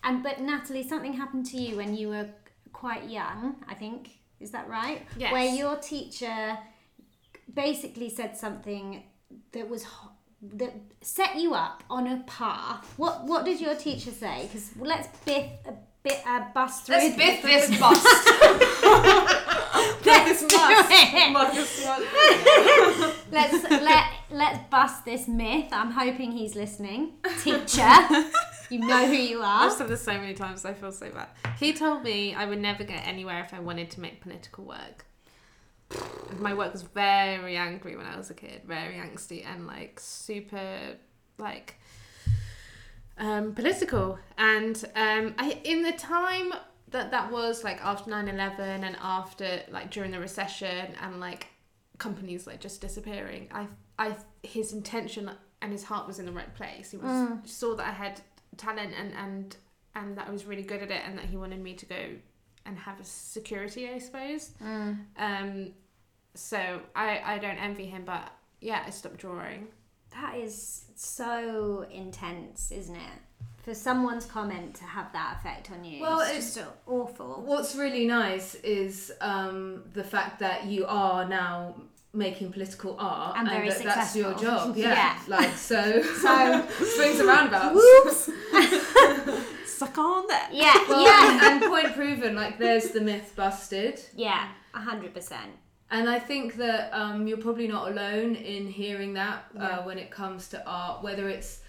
And 0.04 0.22
but 0.24 0.40
Natalie, 0.40 0.88
something 0.88 1.14
happened 1.14 1.46
to 1.48 1.58
you 1.58 1.78
when 1.78 1.96
you 1.96 2.10
were 2.10 2.28
quite 2.74 3.04
young, 3.10 3.56
I 3.68 3.74
think. 3.74 4.10
Is 4.46 4.52
that 4.52 4.70
right? 4.70 5.02
Yes. 5.18 5.34
Where 5.34 5.52
your 5.52 5.75
teacher 5.78 6.56
basically 7.52 8.12
said 8.12 8.38
something 8.38 9.02
that 9.54 9.68
was 9.68 9.88
that 10.54 10.72
set 11.02 11.38
you 11.38 11.56
up 11.56 11.84
on 11.90 12.06
a 12.06 12.24
path. 12.28 12.94
What 12.98 13.25
what 13.25 13.44
did 13.44 13.60
your 13.60 13.74
teacher 13.74 14.12
say? 14.12 14.44
Because 14.44 14.70
let's 14.78 15.08
biff 15.25 15.48
a 15.66 15.74
bit 16.04 16.22
uh, 16.28 16.44
bust 16.54 16.86
through. 16.86 16.98
Let's 16.98 17.16
biff 17.16 17.42
this 17.42 17.80
bust. 17.80 18.06
Let's 20.06 20.42
this 20.42 20.52
do 20.52 20.58
it. 20.60 21.32
Must. 21.32 21.86
Let's 23.32 23.64
let 23.64 24.06
let's 24.30 24.60
bust 24.70 25.04
this 25.06 25.28
myth. 25.28 25.70
I'm 25.72 25.92
hoping 25.92 26.32
he's 26.32 26.56
listening. 26.56 27.14
Teacher, 27.42 27.82
you 28.69 28.79
know 28.79 29.05
who 29.05 29.13
you 29.13 29.41
are. 29.41 29.65
I've 29.65 29.74
said 29.74 29.88
this 29.88 30.01
so 30.01 30.13
many 30.13 30.34
times, 30.34 30.65
I 30.65 30.74
feel 30.74 30.91
so 30.91 31.10
bad. 31.10 31.27
He 31.57 31.74
told 31.74 32.03
me 32.03 32.34
I 32.34 32.45
would 32.45 32.60
never 32.60 32.84
get 32.84 33.05
anywhere 33.07 33.43
if 33.43 33.53
I 33.53 33.60
wanted 33.60 33.91
to 33.91 34.01
make 34.01 34.22
political 34.22 34.65
work. 34.65 35.05
My 36.39 36.53
work 36.53 36.74
was 36.74 36.81
very 36.81 37.55
angry 37.55 37.95
when 37.95 38.05
I 38.05 38.17
was 38.17 38.29
a 38.29 38.34
kid, 38.34 38.62
very 38.65 38.95
angsty 38.95 39.45
and 39.45 39.67
like 39.67 40.00
super 40.00 40.95
like 41.38 41.79
um, 43.17 43.53
political. 43.53 44.17
And 44.38 44.84
um, 44.95 45.36
I 45.38 45.60
in 45.63 45.84
the 45.84 45.93
time 45.93 46.53
that 46.95 47.12
that 47.12 47.31
was 47.31 47.63
like 47.63 47.84
after 47.84 48.10
9-11 48.10 48.60
and 48.60 48.95
after 49.01 49.62
like 49.69 49.91
during 49.91 50.12
the 50.12 50.19
recession 50.19 50.93
and 51.01 51.19
like 51.19 51.48
companies 51.98 52.45
like 52.45 52.60
just 52.60 52.81
disappearing 52.81 53.48
i 53.51 53.65
i 53.98 54.15
his 54.43 54.74
intention 54.74 55.29
and 55.62 55.72
his 55.72 55.84
heart 55.84 56.07
was 56.07 56.19
in 56.19 56.25
the 56.25 56.31
right 56.31 56.53
place 56.55 56.91
he 56.91 56.98
was 56.98 57.27
saw 57.45 57.75
that 57.75 57.88
i 57.88 57.91
had 57.91 58.22
talent 58.58 58.94
and 59.00 59.14
and 59.14 59.56
and 59.96 60.18
that 60.18 60.28
i 60.28 60.32
was 60.32 60.46
really 60.46 60.64
good 60.64 60.82
at 60.82 60.92
it 60.92 61.02
and 61.06 61.18
that 61.18 61.26
he 61.26 61.38
wanted 61.38 61.60
me 61.62 61.74
to 61.74 61.86
go 61.86 62.02
and 62.66 62.78
have 62.78 63.00
a 63.00 63.04
security 63.04 63.90
i 63.90 63.98
suppose 64.00 64.52
um 65.18 65.72
so 66.34 66.82
i 66.96 67.22
i 67.26 67.38
don't 67.38 67.58
envy 67.58 67.86
him 67.86 68.04
but 68.06 68.32
yeah 68.62 68.84
i 68.86 68.90
stopped 68.90 69.18
drawing 69.18 69.68
That 70.12 70.38
is 70.38 70.86
so 70.96 71.86
intense, 71.92 72.72
isn't 72.72 72.96
it? 72.96 73.18
For 73.65 73.74
someone's 73.76 74.26
comment 74.26 74.76
to 74.76 74.86
have 74.86 75.12
that 75.12 75.38
effect 75.39 75.70
on 75.72 75.84
you, 75.84 76.02
Well, 76.02 76.22
it's, 76.22 76.30
it's- 76.30 76.56
just 76.56 76.68
awful. 76.88 77.44
What's 77.46 77.76
really 77.76 78.06
nice 78.08 78.56
is 78.56 79.12
um, 79.20 79.84
the 79.94 80.04
fact 80.06 80.39
that 80.39 80.68
you 80.68 80.86
are 80.86 81.28
now 81.28 81.76
making 82.15 82.51
political 82.51 82.95
art 82.99 83.38
And 83.38 83.47
very 83.49 83.69
that 83.69 83.84
that's 83.84 84.15
your 84.15 84.34
job. 84.36 84.75
Yeah. 84.78 84.93
Yeah. 84.93 85.19
Like 85.28 85.51
so. 85.56 86.01
So- 86.21 86.65
swings 86.95 87.19
and 87.19 87.28
roundabouts. 87.28 87.75
Whoops. 87.75 88.30
suck 89.65 89.97
on 89.97 90.28
that 90.28 90.49
Yeah, 90.54 90.73
Well, 90.88 91.04
yeah, 91.06 91.47
and, 91.51 91.63
and 91.63 91.71
point 91.71 91.93
proven. 91.95 92.36
Like 92.36 92.58
there's 92.58 92.89
the 92.91 93.01
myth 93.01 93.34
busted. 93.36 93.99
yeah, 94.15 94.49
a 94.73 94.80
hundred 94.80 95.13
percent. 95.13 95.51
And 95.91 96.10
I 96.10 96.17
think 96.17 96.56
that 96.56 96.89
um, 96.93 97.28
you're 97.28 97.38
probably 97.38 97.67
not 97.67 97.91
alone 97.91 98.36
in 98.36 98.67
hearing 98.67 99.13
that 99.13 99.45
uh, 99.56 99.62
Yeah. 99.62 99.86
when 99.86 99.97
it 99.99 100.10
comes 100.10 100.47
to 100.49 100.65
art, 100.67 101.04
whether 101.04 101.30
it's, 101.30 101.62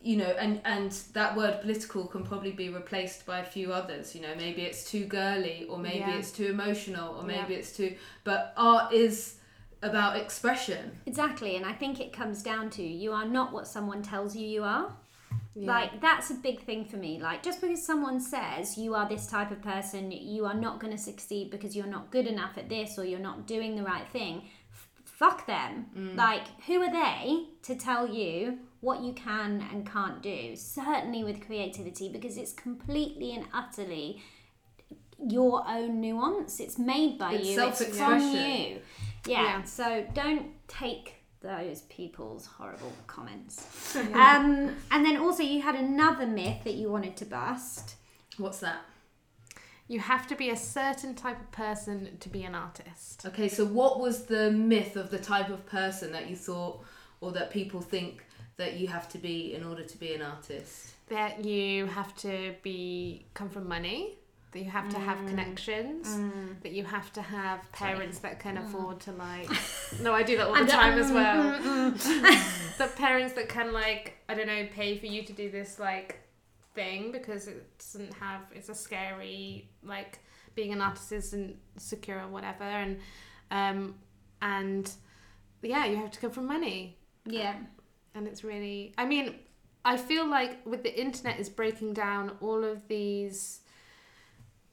you 0.00 0.18
know, 0.18 0.26
and, 0.38 0.60
and 0.66 0.92
that 1.14 1.34
word 1.36 1.62
political 1.62 2.06
can 2.06 2.22
probably 2.22 2.50
be 2.52 2.68
replaced 2.68 3.24
by 3.24 3.38
a 3.40 3.44
few 3.44 3.72
others. 3.72 4.14
You 4.14 4.20
know, 4.20 4.34
maybe 4.36 4.62
it's 4.62 4.88
too 4.88 5.06
girly, 5.06 5.66
or 5.70 5.78
maybe 5.78 6.00
Yeah. 6.00 6.18
it's 6.18 6.32
too 6.32 6.46
emotional, 6.46 7.16
or 7.16 7.22
maybe 7.22 7.54
Yeah. 7.54 7.58
it's 7.60 7.74
too. 7.74 7.96
But 8.24 8.52
art 8.58 8.92
is 8.92 9.35
about 9.82 10.16
expression. 10.16 10.98
Exactly, 11.06 11.56
and 11.56 11.64
I 11.64 11.72
think 11.72 12.00
it 12.00 12.12
comes 12.12 12.42
down 12.42 12.70
to 12.70 12.82
you 12.82 13.12
are 13.12 13.26
not 13.26 13.52
what 13.52 13.66
someone 13.66 14.02
tells 14.02 14.34
you 14.34 14.46
you 14.46 14.64
are. 14.64 14.92
Yeah. 15.54 15.72
Like 15.72 16.00
that's 16.02 16.30
a 16.30 16.34
big 16.34 16.60
thing 16.62 16.84
for 16.84 16.98
me. 16.98 17.18
Like 17.20 17.42
just 17.42 17.62
because 17.62 17.84
someone 17.84 18.20
says 18.20 18.76
you 18.76 18.94
are 18.94 19.08
this 19.08 19.26
type 19.26 19.50
of 19.50 19.62
person, 19.62 20.12
you 20.12 20.44
are 20.44 20.54
not 20.54 20.80
going 20.80 20.92
to 20.92 21.02
succeed 21.02 21.50
because 21.50 21.74
you're 21.74 21.86
not 21.86 22.10
good 22.10 22.26
enough 22.26 22.58
at 22.58 22.68
this 22.68 22.98
or 22.98 23.04
you're 23.06 23.18
not 23.18 23.46
doing 23.46 23.74
the 23.74 23.82
right 23.82 24.06
thing. 24.08 24.42
F- 24.70 24.88
fuck 25.06 25.46
them. 25.46 25.86
Mm. 25.96 26.14
Like 26.14 26.46
who 26.66 26.82
are 26.82 26.92
they 26.92 27.46
to 27.62 27.74
tell 27.74 28.06
you 28.06 28.58
what 28.80 29.00
you 29.00 29.14
can 29.14 29.66
and 29.72 29.90
can't 29.90 30.22
do? 30.22 30.56
Certainly 30.56 31.24
with 31.24 31.46
creativity 31.46 32.10
because 32.10 32.36
it's 32.36 32.52
completely 32.52 33.34
and 33.34 33.46
utterly 33.54 34.22
your 35.18 35.64
own 35.66 36.02
nuance. 36.02 36.60
It's 36.60 36.78
made 36.78 37.18
by 37.18 37.32
It's 37.32 37.48
you. 37.48 37.62
It's 37.66 37.96
from 37.96 38.20
you. 38.20 38.80
Yeah. 39.26 39.42
Yeah. 39.42 39.62
So 39.64 40.06
don't 40.14 40.46
take 40.68 41.14
those 41.40 41.82
people's 41.82 42.46
horrible 42.46 42.92
comments. 43.06 43.94
um, 43.96 44.76
and 44.90 45.04
then 45.04 45.16
also 45.16 45.42
you 45.42 45.62
had 45.62 45.74
another 45.74 46.26
myth 46.26 46.64
that 46.64 46.74
you 46.74 46.90
wanted 46.90 47.16
to 47.18 47.24
bust. 47.24 47.96
What's 48.38 48.60
that? 48.60 48.80
you 49.88 50.00
have 50.00 50.26
to 50.26 50.34
be 50.34 50.50
a 50.50 50.56
certain 50.56 51.14
type 51.14 51.40
of 51.40 51.50
person 51.52 52.16
to 52.18 52.28
be 52.28 52.42
an 52.42 52.54
artist 52.54 53.24
Okay, 53.24 53.48
so 53.48 53.64
what 53.64 54.00
was 54.00 54.24
the 54.24 54.50
myth 54.50 54.96
of 54.96 55.10
the 55.10 55.18
type 55.18 55.48
of 55.48 55.64
person 55.66 56.12
that 56.12 56.28
you 56.28 56.36
thought, 56.36 56.84
or 57.20 57.32
that 57.32 57.50
people 57.50 57.80
think 57.80 58.24
that 58.56 58.74
you 58.74 58.88
have 58.88 59.08
to 59.10 59.18
be 59.18 59.54
in 59.54 59.62
order 59.64 59.84
to 59.84 59.96
be 59.98 60.14
an 60.14 60.22
artist? 60.22 60.92
that 61.08 61.44
you 61.44 61.86
have 61.86 62.16
to 62.16 62.54
be 62.62 63.26
come 63.32 63.48
from 63.48 63.68
money 63.68 64.18
that 64.56 64.64
you 64.64 64.70
have 64.70 64.88
to 64.88 64.98
have 64.98 65.18
connections 65.26 66.18
that 66.62 66.72
you 66.72 66.82
have 66.84 67.12
to 67.12 67.20
have 67.20 67.60
parents 67.72 68.18
that 68.20 68.40
can 68.40 68.56
afford 68.56 68.98
to 69.00 69.12
like 69.12 69.48
no 70.00 70.12
i 70.14 70.22
do 70.22 70.36
that 70.38 70.46
all 70.46 70.54
the 70.54 70.60
And, 70.60 70.68
time 70.68 70.98
as 70.98 71.10
mm, 71.10 71.14
well 71.14 71.90
the 72.78 72.86
parents 72.96 73.34
that 73.34 73.48
can 73.48 73.72
like 73.72 74.14
i 74.28 74.34
don't 74.34 74.46
know 74.46 74.66
pay 74.74 74.96
for 74.96 75.06
you 75.06 75.24
to 75.24 75.32
do 75.32 75.50
this 75.50 75.78
like 75.78 76.20
thing 76.74 77.12
because 77.12 77.48
it 77.48 77.66
doesn't 77.78 78.14
have 78.14 78.40
it's 78.54 78.68
a 78.70 78.74
scary 78.74 79.68
like 79.82 80.20
being 80.54 80.72
an 80.72 80.80
artist 80.80 81.12
isn't 81.12 81.56
secure 81.76 82.20
or 82.22 82.28
whatever 82.28 82.64
and 82.64 82.98
um 83.50 83.94
and 84.40 84.92
yeah 85.62 85.84
you 85.84 85.96
have 85.96 86.10
to 86.10 86.20
come 86.20 86.30
from 86.30 86.46
money. 86.46 86.96
Yeah. 87.26 87.56
and 88.14 88.26
it's 88.26 88.44
really 88.44 88.94
i 88.96 89.04
mean 89.04 89.34
i 89.84 89.96
feel 89.96 90.26
like 90.28 90.64
with 90.64 90.82
the 90.82 90.98
internet 90.98 91.40
is 91.40 91.48
breaking 91.48 91.92
down 91.92 92.32
all 92.40 92.62
of 92.64 92.86
these 92.88 93.60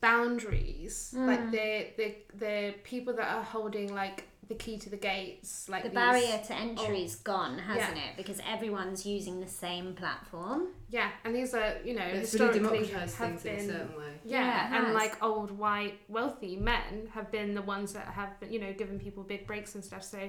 boundaries 0.08 0.96
Mm. 1.16 1.28
like 1.32 1.44
the 1.58 1.70
the 2.00 2.08
the 2.46 2.56
people 2.92 3.13
that 3.20 3.30
are 3.36 3.44
holding 3.56 3.89
like 4.04 4.20
the 4.52 4.56
key 4.63 4.78
to 4.78 4.89
the 4.96 4.98
gates 5.12 5.70
like 5.74 5.84
The 5.84 5.89
these- 5.89 5.96
barrier 6.04 6.38
to 6.48 6.54
entry's 6.66 7.16
gone, 7.32 7.58
hasn't 7.72 7.98
Yeah. 7.98 8.10
it? 8.10 8.18
Because 8.22 8.39
everyone's 8.56 9.02
using 9.16 9.36
the 9.39 9.48
same 9.66 9.88
platform. 10.02 10.62
yeah 10.98 11.10
and 11.24 11.32
these 11.38 11.52
are 11.60 11.72
you 11.88 11.94
know 11.98 12.06
It's 12.06 12.32
historically 12.32 12.60
democratized 12.60 13.16
have 13.22 13.39
things 13.39 13.46
in 13.46 13.54
a 13.54 13.58
been 13.58 13.68
certain 13.72 13.98
way. 14.02 14.13
yeah, 14.36 14.46
Yeah, 14.48 14.76
and 14.78 14.86
has. 14.88 14.96
like 15.02 15.13
old 15.30 15.50
white 15.63 15.98
wealthy 16.18 16.56
men 16.72 16.92
have 17.16 17.28
been 17.38 17.50
the 17.60 17.66
ones 17.76 17.89
that 17.98 18.08
have 18.20 18.32
been 18.39 18.50
you 18.54 18.60
know 18.63 18.74
given 18.82 18.96
people 19.06 19.22
big 19.34 19.44
breaks 19.48 19.72
and 19.76 19.84
stuff 19.89 20.04
so 20.16 20.20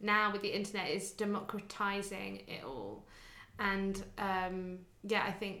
now 0.00 0.24
with 0.32 0.42
the 0.46 0.52
internet 0.60 0.86
is 0.98 1.04
democratizing 1.24 2.32
it 2.56 2.62
all 2.64 2.94
and 3.70 3.94
um 4.18 4.56
yeah 5.12 5.24
i 5.26 5.32
think 5.42 5.58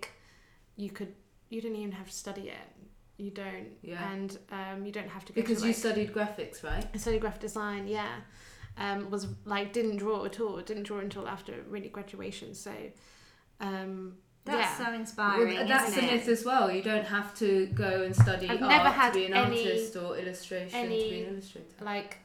you 0.82 0.90
could 0.90 1.12
you 1.48 1.60
don't 1.62 1.76
even 1.76 1.92
have 2.00 2.08
to 2.14 2.18
study 2.24 2.46
it 2.60 2.68
you 3.16 3.30
don't 3.30 3.68
Yeah. 3.82 4.12
and 4.12 4.36
um 4.50 4.84
you 4.86 4.92
don't 4.92 5.08
have 5.08 5.24
to 5.26 5.32
go 5.32 5.40
Because 5.40 5.60
to, 5.62 5.68
you 5.68 5.72
studied 5.72 6.12
graphics, 6.12 6.62
right? 6.64 6.84
I 6.94 6.98
studied 6.98 7.20
graphic 7.20 7.40
design, 7.42 7.86
yeah. 7.86 8.16
um, 8.76 9.10
was 9.10 9.28
like 9.44 9.72
didn't 9.72 9.96
draw 9.98 10.24
at 10.24 10.40
all. 10.40 10.60
Didn't 10.60 10.82
draw 10.84 10.98
until 10.98 11.26
after 11.28 11.52
really 11.68 11.88
graduation. 11.88 12.54
So 12.54 12.72
um, 13.60 14.16
That's 14.44 14.78
yeah. 14.80 14.86
so 14.86 14.92
inspiring. 14.94 15.54
Well, 15.54 15.66
that's 15.68 15.90
isn't 15.90 16.00
the 16.04 16.12
it? 16.12 16.16
myth 16.16 16.28
as 16.28 16.44
well. 16.44 16.70
You 16.70 16.82
don't 16.82 17.06
have 17.06 17.34
to 17.38 17.66
go 17.68 18.02
and 18.02 18.14
study 18.14 18.48
I've 18.48 18.60
art 18.62 18.68
never 18.70 18.88
had 18.90 19.12
to 19.12 19.18
be 19.20 19.26
an 19.26 19.34
any- 19.34 19.58
artist 19.68 19.96
or 19.96 20.16
illustration 20.18 20.70
to 20.70 20.76
any- 20.86 21.10
be 21.10 21.22
an 21.22 21.32
illustrator. 21.34 21.84
like 21.84 22.18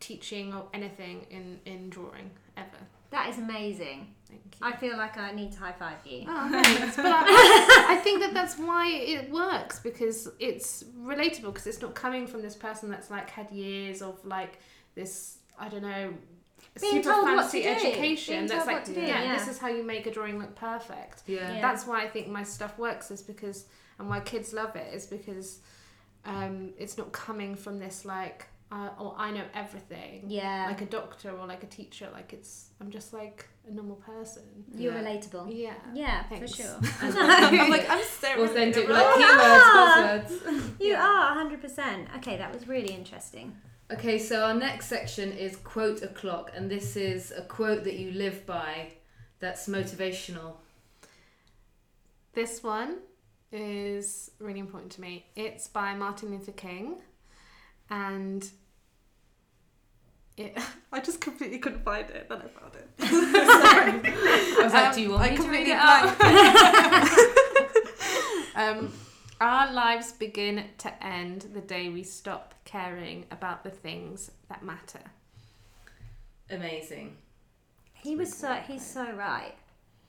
teaching 0.00 0.52
or 0.52 0.66
anything 0.74 1.26
in 1.30 1.60
in 1.64 1.88
drawing 1.90 2.30
ever. 2.56 2.80
That 3.14 3.28
is 3.28 3.38
amazing. 3.38 4.08
Thank 4.28 4.42
you. 4.60 4.66
I 4.66 4.72
feel 4.72 4.96
like 4.96 5.16
I 5.16 5.30
need 5.30 5.52
to 5.52 5.58
high 5.60 5.70
five 5.70 5.98
you. 6.04 6.24
Oh, 6.26 6.48
thanks. 6.64 6.96
but 6.96 7.06
I, 7.06 7.86
I 7.90 8.00
think 8.02 8.20
that 8.22 8.34
that's 8.34 8.58
why 8.58 8.88
it 8.88 9.30
works 9.30 9.78
because 9.78 10.28
it's 10.40 10.82
relatable 10.98 11.52
because 11.52 11.68
it's 11.68 11.80
not 11.80 11.94
coming 11.94 12.26
from 12.26 12.42
this 12.42 12.56
person 12.56 12.90
that's 12.90 13.12
like 13.12 13.30
had 13.30 13.48
years 13.52 14.02
of 14.02 14.18
like 14.24 14.58
this 14.96 15.38
I 15.60 15.68
don't 15.68 15.82
know 15.82 16.12
Being 16.80 16.94
super 16.94 17.10
told 17.10 17.24
what 17.26 17.42
fancy 17.42 17.62
to 17.62 17.68
education 17.68 18.34
Being 18.34 18.46
that's 18.48 18.64
told 18.64 18.66
like 18.66 18.86
what 18.88 18.94
to 18.96 19.00
yeah, 19.00 19.22
yeah. 19.22 19.38
this 19.38 19.46
is 19.46 19.58
how 19.58 19.68
you 19.68 19.84
make 19.84 20.06
a 20.06 20.10
drawing 20.10 20.40
look 20.40 20.56
perfect. 20.56 21.22
Yeah. 21.28 21.54
Yeah. 21.54 21.60
That's 21.60 21.86
why 21.86 22.02
I 22.02 22.08
think 22.08 22.26
my 22.26 22.42
stuff 22.42 22.76
works 22.80 23.12
is 23.12 23.22
because 23.22 23.66
and 24.00 24.08
why 24.08 24.18
kids 24.18 24.52
love 24.52 24.74
it 24.74 24.92
is 24.92 25.06
because 25.06 25.60
um, 26.24 26.72
it's 26.78 26.98
not 26.98 27.12
coming 27.12 27.54
from 27.54 27.78
this 27.78 28.04
like 28.04 28.48
uh, 28.72 28.88
or 28.98 29.14
I 29.16 29.30
know 29.30 29.44
everything 29.54 30.24
Yeah. 30.28 30.66
like 30.68 30.80
a 30.82 30.86
doctor 30.86 31.30
or 31.30 31.46
like 31.46 31.62
a 31.62 31.66
teacher 31.66 32.08
like 32.12 32.32
it's 32.32 32.70
I'm 32.80 32.90
just 32.90 33.12
like 33.12 33.46
a 33.68 33.70
normal 33.70 33.96
person. 33.96 34.42
You're 34.76 34.92
Yeah. 34.94 35.02
relatable. 35.02 35.46
Yeah. 35.56 35.74
Yeah, 35.94 36.22
Thanks. 36.28 36.54
for 36.54 36.62
sure. 36.62 36.78
I'm 37.02 37.70
like 37.70 37.88
I'm 37.88 38.02
so 38.04 38.42
Authentic, 38.44 38.86
relatable. 38.86 38.90
like 38.90 39.14
keywords, 39.20 40.38
buzzwords. 40.38 40.80
You 40.80 40.88
Yeah. 40.92 41.06
are 41.06 41.44
100%. 41.44 42.16
Okay, 42.18 42.36
that 42.36 42.52
was 42.52 42.66
really 42.68 42.92
interesting. 42.94 43.56
Okay, 43.92 44.18
so 44.18 44.42
our 44.44 44.54
next 44.54 44.86
section 44.86 45.30
is 45.32 45.56
quote 45.56 46.02
o'clock, 46.02 46.50
and 46.54 46.70
this 46.70 46.96
is 46.96 47.32
a 47.32 47.42
quote 47.42 47.84
that 47.84 47.94
you 47.94 48.10
live 48.12 48.44
by 48.46 48.92
that's 49.40 49.68
motivational. 49.68 50.54
This 52.32 52.62
one 52.62 52.96
is 53.52 54.30
really 54.40 54.58
important 54.58 54.90
to 54.92 55.00
me. 55.00 55.26
It's 55.36 55.68
by 55.68 55.94
Martin 55.94 56.30
Luther 56.30 56.52
King, 56.52 56.96
and 57.90 58.50
it. 60.36 60.58
I 60.92 61.00
just 61.00 61.20
completely 61.20 61.58
couldn't 61.58 61.84
find 61.84 62.08
it. 62.10 62.28
Then 62.28 62.38
I 62.38 62.48
found 62.48 62.74
it. 62.74 62.88
I 63.00 64.64
was 64.64 64.72
like, 64.72 64.86
Um, 64.86 64.94
do 64.94 65.00
you 65.02 65.10
want 65.10 65.22
I 65.22 65.30
me 65.30 65.36
to 65.36 65.42
read 65.48 65.68
it 65.68 65.76
out? 65.76 66.20
um, 68.78 68.92
our 69.40 69.72
lives 69.72 70.12
begin 70.12 70.66
to 70.78 71.04
end 71.04 71.46
the 71.52 71.60
day 71.60 71.88
we 71.88 72.02
stop 72.02 72.54
caring 72.64 73.26
about 73.30 73.64
the 73.64 73.70
things 73.70 74.30
that 74.48 74.62
matter. 74.64 75.00
Amazing. 76.50 77.16
He 77.94 78.16
was 78.16 78.32
so 78.32 78.54
he's 78.54 78.84
so 78.84 79.10
right, 79.12 79.54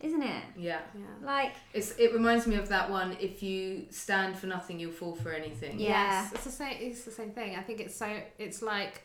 isn't 0.01 0.21
it? 0.21 0.43
Yeah. 0.57 0.79
Yeah. 0.93 1.05
Like 1.23 1.53
It's, 1.73 1.91
it 1.97 2.13
reminds 2.13 2.47
me 2.47 2.55
of 2.55 2.69
that 2.69 2.89
one 2.89 3.17
if 3.19 3.41
you 3.41 3.85
stand 3.89 4.37
for 4.37 4.47
nothing, 4.47 4.79
you'll 4.79 4.91
fall 4.91 5.15
for 5.15 5.31
anything. 5.31 5.79
Yeah. 5.79 6.21
Yes, 6.21 6.33
it's 6.33 6.43
the 6.43 6.51
same. 6.51 6.77
It's 6.79 7.03
the 7.03 7.11
same 7.11 7.31
thing. 7.31 7.55
I 7.55 7.61
think 7.61 7.79
it's 7.79 7.95
so. 7.95 8.07
It's 8.37 8.61
like 8.61 9.03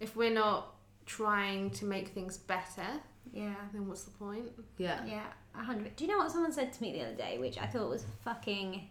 if 0.00 0.16
we're 0.16 0.34
not 0.34 0.74
trying 1.06 1.70
to 1.70 1.84
make 1.84 2.08
things 2.08 2.36
better, 2.36 3.00
yeah. 3.32 3.54
then 3.72 3.88
what's 3.88 4.04
the 4.04 4.10
point? 4.10 4.50
Yeah. 4.76 5.04
Yeah, 5.06 5.26
a 5.54 5.62
hundred. 5.62 5.96
Do 5.96 6.04
you 6.04 6.10
know 6.10 6.18
what 6.18 6.30
someone 6.30 6.52
said 6.52 6.72
to 6.72 6.82
me 6.82 6.92
the 6.92 7.02
other 7.02 7.14
day, 7.14 7.38
which 7.38 7.58
I 7.58 7.66
thought 7.66 7.88
was 7.88 8.04
fucking 8.24 8.88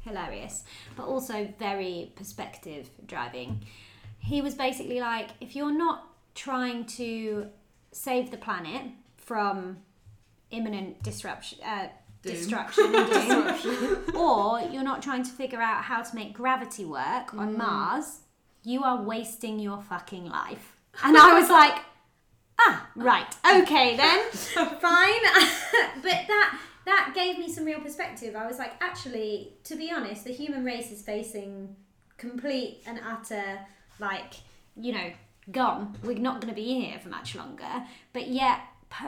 hilarious, 0.00 0.64
but 0.96 1.04
also 1.04 1.48
very 1.58 2.12
perspective 2.16 2.90
driving? 3.06 3.62
He 4.18 4.42
was 4.42 4.54
basically 4.54 5.00
like, 5.00 5.30
if 5.40 5.54
you're 5.54 5.76
not 5.76 6.08
trying 6.34 6.84
to 6.84 7.46
save 7.92 8.30
the 8.30 8.36
planet 8.36 8.82
from 9.16 9.78
imminent 10.50 11.02
disruption, 11.02 11.58
uh, 11.64 11.88
destruction, 12.22 12.94
and 12.94 13.62
doom, 13.62 14.16
or 14.16 14.60
you're 14.60 14.82
not 14.82 15.02
trying 15.02 15.22
to 15.22 15.30
figure 15.30 15.60
out 15.60 15.84
how 15.84 16.02
to 16.02 16.14
make 16.14 16.32
gravity 16.32 16.84
work 16.84 17.34
on 17.34 17.56
Mars, 17.56 18.20
you 18.62 18.82
are 18.82 19.02
wasting 19.02 19.58
your 19.58 19.80
fucking 19.82 20.26
life. 20.26 20.76
And 21.04 21.16
I 21.16 21.38
was 21.38 21.50
like, 21.50 21.78
ah, 22.58 22.88
right, 22.96 23.34
okay 23.60 23.96
then, 23.96 24.30
fine. 24.30 24.80
but 26.02 26.26
that 26.26 26.60
that 26.86 27.12
gave 27.14 27.38
me 27.38 27.52
some 27.52 27.64
real 27.64 27.80
perspective. 27.80 28.36
I 28.36 28.46
was 28.46 28.58
like, 28.58 28.72
actually, 28.80 29.54
to 29.64 29.76
be 29.76 29.90
honest, 29.90 30.24
the 30.24 30.32
human 30.32 30.64
race 30.64 30.92
is 30.92 31.02
facing 31.02 31.74
complete 32.16 32.82
and 32.86 33.00
utter, 33.04 33.58
like, 33.98 34.34
you 34.76 34.92
know, 34.92 35.10
gone. 35.50 35.96
We're 36.02 36.18
not 36.18 36.40
going 36.40 36.54
to 36.54 36.60
be 36.60 36.80
here 36.80 36.98
for 36.98 37.08
much 37.08 37.34
longer. 37.34 37.84
But 38.12 38.28
yet, 38.28 38.60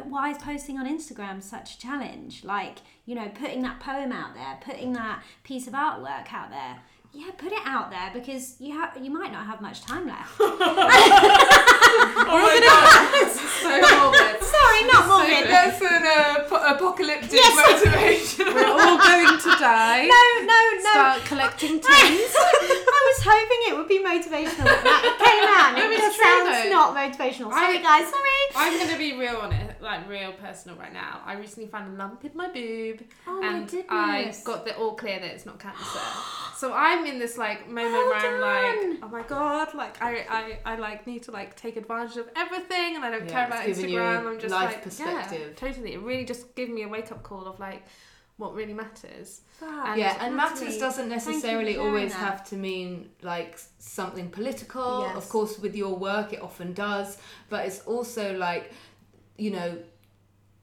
why 0.04 0.30
is 0.30 0.38
posting 0.38 0.78
on 0.78 0.86
Instagram 0.86 1.42
such 1.42 1.74
a 1.74 1.78
challenge? 1.78 2.44
Like, 2.44 2.78
you 3.06 3.14
know, 3.14 3.28
putting 3.34 3.62
that 3.62 3.80
poem 3.80 4.12
out 4.12 4.34
there, 4.34 4.58
putting 4.60 4.92
that 4.94 5.22
piece 5.44 5.66
of 5.66 5.72
artwork 5.72 6.32
out 6.32 6.50
there. 6.50 6.78
Yeah, 7.14 7.30
put 7.38 7.52
it 7.52 7.62
out 7.64 7.90
there 7.90 8.10
because 8.12 8.56
you 8.60 8.74
have 8.78 8.96
you 9.02 9.10
might 9.10 9.32
not 9.32 9.46
have 9.46 9.60
much 9.62 9.80
time 9.82 10.06
left. 10.06 10.38
Oh 12.30 12.38
my 12.38 12.60
god, 12.60 13.30
so 13.62 13.68
morbid. 13.70 14.42
Sorry, 14.44 14.82
not 14.92 15.08
morbid. 15.08 15.48
That's 15.50 15.80
an 15.80 16.04
uh, 16.06 16.44
po- 16.48 16.74
apocalyptic 16.76 17.32
Yes. 17.32 17.54
motivation. 17.56 18.54
We're 18.54 18.66
all 18.68 18.98
going 18.98 19.38
to 19.38 19.50
die. 19.58 20.06
No, 20.06 20.46
no, 20.46 20.60
no. 20.82 20.90
Start 20.90 21.24
collecting 21.24 21.80
tins. 21.80 22.36
I 23.24 23.26
was 23.26 23.38
hoping 23.40 23.60
it 23.68 23.76
would 23.76 23.88
be 23.88 23.98
motivational. 23.98 24.64
but 24.64 24.84
That 24.84 25.16
came 25.18 25.48
out 25.48 25.78
No, 25.78 25.90
it 25.90 26.00
it's 26.00 26.22
sounds 26.22 26.64
though. 26.64 26.70
not 26.70 26.96
motivational. 26.96 27.50
Sorry, 27.52 27.78
I- 27.78 27.82
guys. 27.82 28.08
Sorry. 28.10 28.28
I'm 28.56 28.78
gonna 28.78 28.98
be 28.98 29.16
real 29.18 29.36
on 29.36 29.52
it, 29.52 29.80
like 29.82 30.08
real 30.08 30.32
personal 30.32 30.76
right 30.78 30.92
now. 30.92 31.20
I 31.24 31.34
recently 31.34 31.68
found 31.68 31.94
a 31.94 31.96
lump 31.98 32.24
in 32.24 32.30
my 32.34 32.48
boob, 32.48 33.02
Oh 33.26 33.40
my 33.40 33.46
and 33.46 33.84
I 33.90 34.34
got 34.44 34.64
the 34.64 34.74
all 34.76 34.94
clear 34.94 35.20
that 35.20 35.26
it's 35.34 35.44
not 35.46 35.58
cancer. 35.60 35.98
so 36.56 36.72
I'm 36.72 37.04
in 37.06 37.18
this 37.18 37.36
like 37.36 37.68
moment 37.68 37.92
Well 37.92 38.08
where 38.08 38.34
I'm 38.44 38.90
like, 38.90 39.00
oh 39.02 39.08
my 39.08 39.22
god, 39.22 39.74
like 39.74 40.00
I, 40.02 40.24
I, 40.64 40.72
I 40.72 40.76
like 40.76 41.06
need 41.06 41.22
to 41.24 41.30
like 41.30 41.56
take 41.56 41.76
advantage 41.76 42.16
of 42.16 42.28
everything, 42.36 42.96
and 42.96 43.04
I 43.04 43.10
don't 43.10 43.26
Yeah, 43.26 43.30
care 43.32 43.46
about 43.46 43.66
giving 43.66 43.90
you 43.90 43.98
Instagram. 43.98 44.26
I'm 44.26 44.38
just 44.40 44.52
life 44.52 44.64
like, 44.72 44.82
perspective. 44.82 45.40
yeah, 45.40 45.68
totally. 45.68 45.92
It 45.94 46.00
really 46.00 46.24
just 46.24 46.54
gave 46.54 46.70
me 46.70 46.82
a 46.84 46.88
wake 46.88 47.12
up 47.12 47.22
call 47.22 47.46
of 47.46 47.60
like 47.60 47.82
what 48.38 48.54
really 48.54 48.72
matters. 48.72 49.42
Fuck. 49.58 49.98
yeah, 49.98 50.16
and 50.20 50.36
Natalie, 50.36 50.60
matters 50.60 50.78
doesn't 50.78 51.08
thank 51.10 51.26
you 51.26 51.32
necessarily 51.32 51.76
always 51.76 52.12
that. 52.12 52.18
have 52.18 52.48
to 52.48 52.56
mean 52.56 53.10
like 53.20 53.58
something 53.78 54.30
political. 54.30 55.02
Yes. 55.02 55.16
Of 55.16 55.28
course, 55.28 55.58
with 55.58 55.76
your 55.76 55.96
work, 55.96 56.32
it 56.32 56.40
often 56.40 56.72
does, 56.72 57.18
but 57.50 57.66
it's 57.66 57.80
also 57.80 58.36
like, 58.38 58.72
you 59.36 59.50
know, 59.50 59.78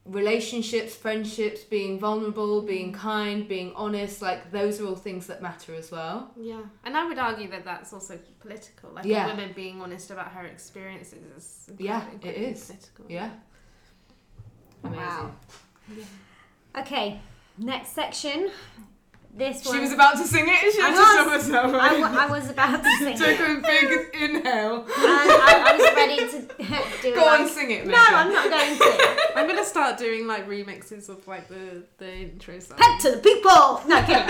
relationships, 0.05 0.95
friendships, 0.95 1.63
being 1.63 1.99
vulnerable, 1.99 2.61
being 2.61 2.93
mm. 2.93 2.95
kind, 2.95 3.45
being 3.45 3.73
honest. 3.75 4.21
Like 4.21 4.51
those 4.51 4.79
are 4.79 4.87
all 4.87 4.95
things 4.95 5.27
that 5.27 5.41
matter 5.41 5.75
as 5.75 5.91
well. 5.91 6.31
Yeah, 6.39 6.61
and 6.85 6.95
I 6.95 7.05
would 7.05 7.19
argue 7.19 7.49
that 7.49 7.65
that's 7.65 7.91
also 7.91 8.17
political. 8.39 8.91
Like 8.91 9.03
Yeah. 9.03 9.25
a 9.25 9.29
woman 9.31 9.51
being 9.53 9.81
honest 9.81 10.11
about 10.11 10.31
her 10.31 10.45
experiences 10.45 11.67
is 11.67 11.69
Yeah, 11.77 12.03
incredibly- 12.09 12.45
it 12.45 12.65
political. 12.65 13.05
Yeah. 13.09 13.31
Amazing. 14.81 15.05
Wow. 15.05 15.31
Okay, 16.77 17.19
next 17.57 17.89
section. 17.93 18.49
This 19.37 19.65
one. 19.65 19.75
She 19.75 19.81
was 19.81 19.91
about 19.91 20.13
to 20.15 20.23
sing 20.23 20.45
it. 20.47 20.73
She 20.73 20.81
I 20.81 20.85
had 20.85 20.95
to 20.95 20.95
stop 20.95 21.25
was. 21.27 21.45
herself. 21.47 21.73
I, 21.75 21.89
w- 21.89 22.05
I 22.05 22.25
was 22.29 22.49
about 22.49 22.81
to 22.81 22.89
sing 22.99 23.17
Took 23.17 23.27
it. 23.27 23.57
a 23.57 23.61
big 23.61 24.15
inhale. 24.37 24.83
And 24.83 24.89
I, 24.95 25.63
I 25.67 25.75
was 25.75 25.93
ready 25.93 26.31
to 26.31 26.41
do 27.01 27.09
it. 27.09 27.15
Go 27.15 27.21
it. 27.21 27.27
on, 27.27 27.41
like- 27.43 27.51
sing 27.51 27.71
it, 27.71 27.85
No, 27.85 27.97
I'm 27.97 28.31
not 28.31 28.49
going 28.49 28.77
to. 28.77 29.17
I'm 29.35 29.45
gonna 29.45 29.65
start 29.65 29.97
doing 29.97 30.25
like 30.25 30.47
remixes 30.47 31.09
of 31.09 31.27
like 31.27 31.49
the 31.49 31.83
the 31.97 32.09
intro 32.15 32.57
song. 32.59 32.77
Pep 32.77 32.97
to 33.01 33.11
the 33.11 33.17
people. 33.17 33.81
No, 33.89 34.01
kidding. 34.03 34.23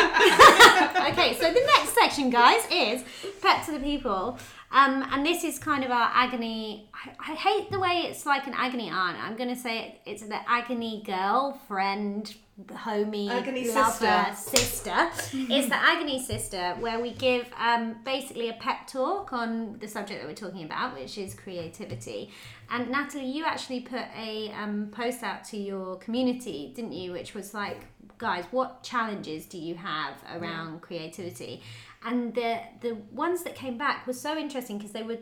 okay, 1.14 1.38
so 1.40 1.54
the 1.54 1.62
next 1.78 1.94
section, 1.94 2.32
guys, 2.32 2.64
is 2.72 3.04
pep 3.44 3.64
to 3.68 3.74
the 3.74 3.80
people. 3.80 4.40
Um, 4.76 5.08
and 5.10 5.26
this 5.26 5.46
is 5.46 5.58
kind 5.58 5.86
of 5.86 5.90
our 5.90 6.12
agony. 6.14 6.90
I, 6.94 7.32
I 7.32 7.36
hate 7.36 7.72
the 7.72 7.80
way 7.80 8.08
it's 8.10 8.26
like 8.26 8.46
an 8.46 8.54
agony 8.54 8.90
aunt. 8.90 9.18
I'm 9.18 9.38
going 9.38 9.48
to 9.48 9.56
say 9.56 9.80
it, 9.80 10.02
it's 10.06 10.24
the 10.24 10.38
agony 10.50 11.02
girl, 11.06 11.58
friend, 11.66 12.36
homie, 12.68 13.30
Agony 13.30 13.72
lover, 13.72 14.36
sister. 14.36 15.10
it's 15.34 15.70
the 15.70 15.76
agony 15.76 16.22
sister, 16.22 16.76
where 16.82 17.00
we 17.00 17.12
give 17.12 17.48
um, 17.58 17.96
basically 18.04 18.50
a 18.50 18.54
pep 18.54 18.86
talk 18.86 19.32
on 19.32 19.78
the 19.80 19.88
subject 19.88 20.22
that 20.22 20.28
we're 20.28 20.36
talking 20.36 20.66
about, 20.66 20.94
which 20.94 21.18
is 21.18 21.34
creativity. 21.34 22.32
And 22.70 22.90
Natalie, 22.90 23.32
you 23.32 23.46
actually 23.46 23.80
put 23.80 24.04
a 24.18 24.52
um, 24.52 24.90
post 24.92 25.24
out 25.24 25.46
to 25.46 25.58
your 25.58 25.96
community, 26.00 26.74
didn't 26.76 26.92
you? 26.92 27.14
Which 27.14 27.34
was 27.34 27.54
like, 27.54 27.86
guys, 28.18 28.44
what 28.52 28.84
challenges 28.84 29.46
do 29.46 29.58
you 29.58 29.76
have 29.76 30.16
around 30.34 30.82
creativity? 30.82 31.62
And 32.06 32.34
the 32.36 32.60
the 32.82 32.96
ones 33.12 33.44
that 33.44 33.56
came 33.56 33.78
back 33.78 34.06
were 34.08 34.14
so 34.14 34.38
interesting 34.38 34.78
because 34.78 34.92
they 34.92 35.04
were 35.04 35.18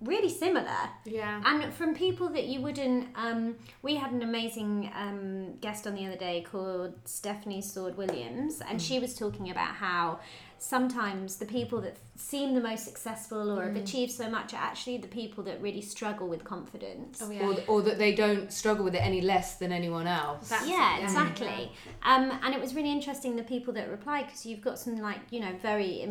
really 0.00 0.30
similar. 0.30 0.90
Yeah. 1.04 1.42
And 1.44 1.72
from 1.74 1.94
people 1.94 2.28
that 2.28 2.44
you 2.46 2.60
wouldn't, 2.60 3.08
um, 3.16 3.56
we 3.82 3.96
had 3.96 4.12
an 4.12 4.22
amazing 4.22 4.92
um, 4.94 5.56
guest 5.60 5.86
on 5.86 5.94
the 5.94 6.06
other 6.06 6.16
day 6.16 6.46
called 6.48 6.94
Stephanie 7.04 7.62
Sword 7.62 7.96
Williams, 7.96 8.62
and 8.68 8.80
she 8.80 8.98
was 8.98 9.14
talking 9.14 9.50
about 9.50 9.74
how 9.74 10.20
sometimes 10.58 11.36
the 11.36 11.46
people 11.46 11.80
that 11.80 11.96
seem 12.16 12.54
the 12.54 12.60
most 12.60 12.84
successful 12.84 13.56
or 13.56 13.64
have 13.64 13.76
achieved 13.76 14.12
so 14.12 14.28
much 14.28 14.52
are 14.52 14.58
actually 14.58 14.98
the 14.98 15.08
people 15.08 15.44
that 15.44 15.60
really 15.60 15.80
struggle 15.80 16.28
with 16.28 16.44
confidence. 16.44 17.20
Oh, 17.22 17.30
yeah. 17.30 17.46
Or, 17.46 17.56
or 17.68 17.82
that 17.82 17.98
they 17.98 18.14
don't 18.14 18.52
struggle 18.52 18.84
with 18.84 18.94
it 18.94 19.02
any 19.02 19.20
less 19.20 19.56
than 19.56 19.72
anyone 19.72 20.06
else. 20.06 20.48
That's 20.48 20.68
yeah, 20.68 20.98
it, 20.98 21.04
exactly. 21.04 21.70
Um, 22.02 22.38
and 22.42 22.54
it 22.54 22.60
was 22.60 22.74
really 22.74 22.90
interesting 22.90 23.36
the 23.36 23.42
people 23.42 23.72
that 23.74 23.88
replied 23.88 24.26
because 24.26 24.44
you've 24.44 24.62
got 24.62 24.78
some 24.78 24.96
like 24.96 25.20
you 25.30 25.40
know 25.40 25.52
very 25.62 26.08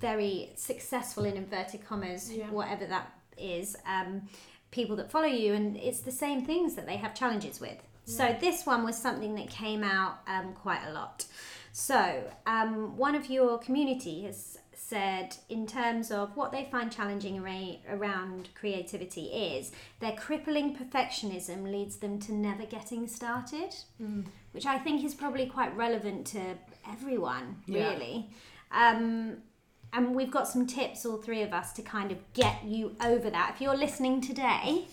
very 0.00 0.50
successful 0.56 1.24
in 1.24 1.36
inverted 1.36 1.86
commas, 1.86 2.32
Yeah. 2.32 2.50
whatever 2.50 2.86
that 2.86 3.12
is. 3.38 3.76
Um, 3.86 4.22
people 4.70 4.96
that 4.96 5.10
follow 5.10 5.26
you, 5.26 5.54
and 5.54 5.76
it's 5.76 6.00
the 6.00 6.10
same 6.10 6.44
things 6.44 6.74
that 6.74 6.86
they 6.86 6.96
have 6.96 7.14
challenges 7.14 7.60
with. 7.60 7.78
So 8.04 8.36
this 8.40 8.64
one 8.64 8.84
was 8.84 8.96
something 8.96 9.34
that 9.34 9.50
came 9.50 9.82
out 9.82 10.18
um, 10.28 10.52
quite 10.54 10.80
a 10.86 10.92
lot. 10.92 11.24
So 11.78 12.24
um, 12.46 12.96
one 12.96 13.14
of 13.14 13.28
your 13.28 13.58
community 13.58 14.22
has 14.22 14.56
said 14.72 15.36
in 15.50 15.66
terms 15.66 16.10
of 16.10 16.34
what 16.34 16.50
they 16.50 16.64
find 16.64 16.90
challenging 16.90 17.38
around 17.86 18.48
creativity 18.54 19.24
is 19.24 19.72
their 20.00 20.12
crippling 20.12 20.74
perfectionism 20.74 21.70
leads 21.70 21.98
them 21.98 22.18
to 22.20 22.32
never 22.32 22.64
getting 22.64 23.06
started. 23.06 23.74
Which 24.52 24.64
i 24.64 24.78
think 24.78 25.04
is 25.04 25.14
probably 25.14 25.44
quite 25.44 25.76
relevant 25.76 26.26
to 26.28 26.40
everyone 26.90 27.56
Yeah. 27.66 27.90
really. 27.90 28.30
Um, 28.70 29.42
and 29.92 30.14
we've 30.14 30.30
got 30.30 30.48
some 30.48 30.66
tips 30.66 31.04
all 31.04 31.18
three 31.18 31.42
of 31.42 31.52
us 31.52 31.74
to 31.74 31.82
kind 31.82 32.10
of 32.10 32.18
get 32.32 32.64
you 32.64 32.96
over 33.04 33.28
that. 33.28 33.52
If 33.54 33.60
you're 33.60 33.76
listening 33.76 34.22
today 34.22 34.86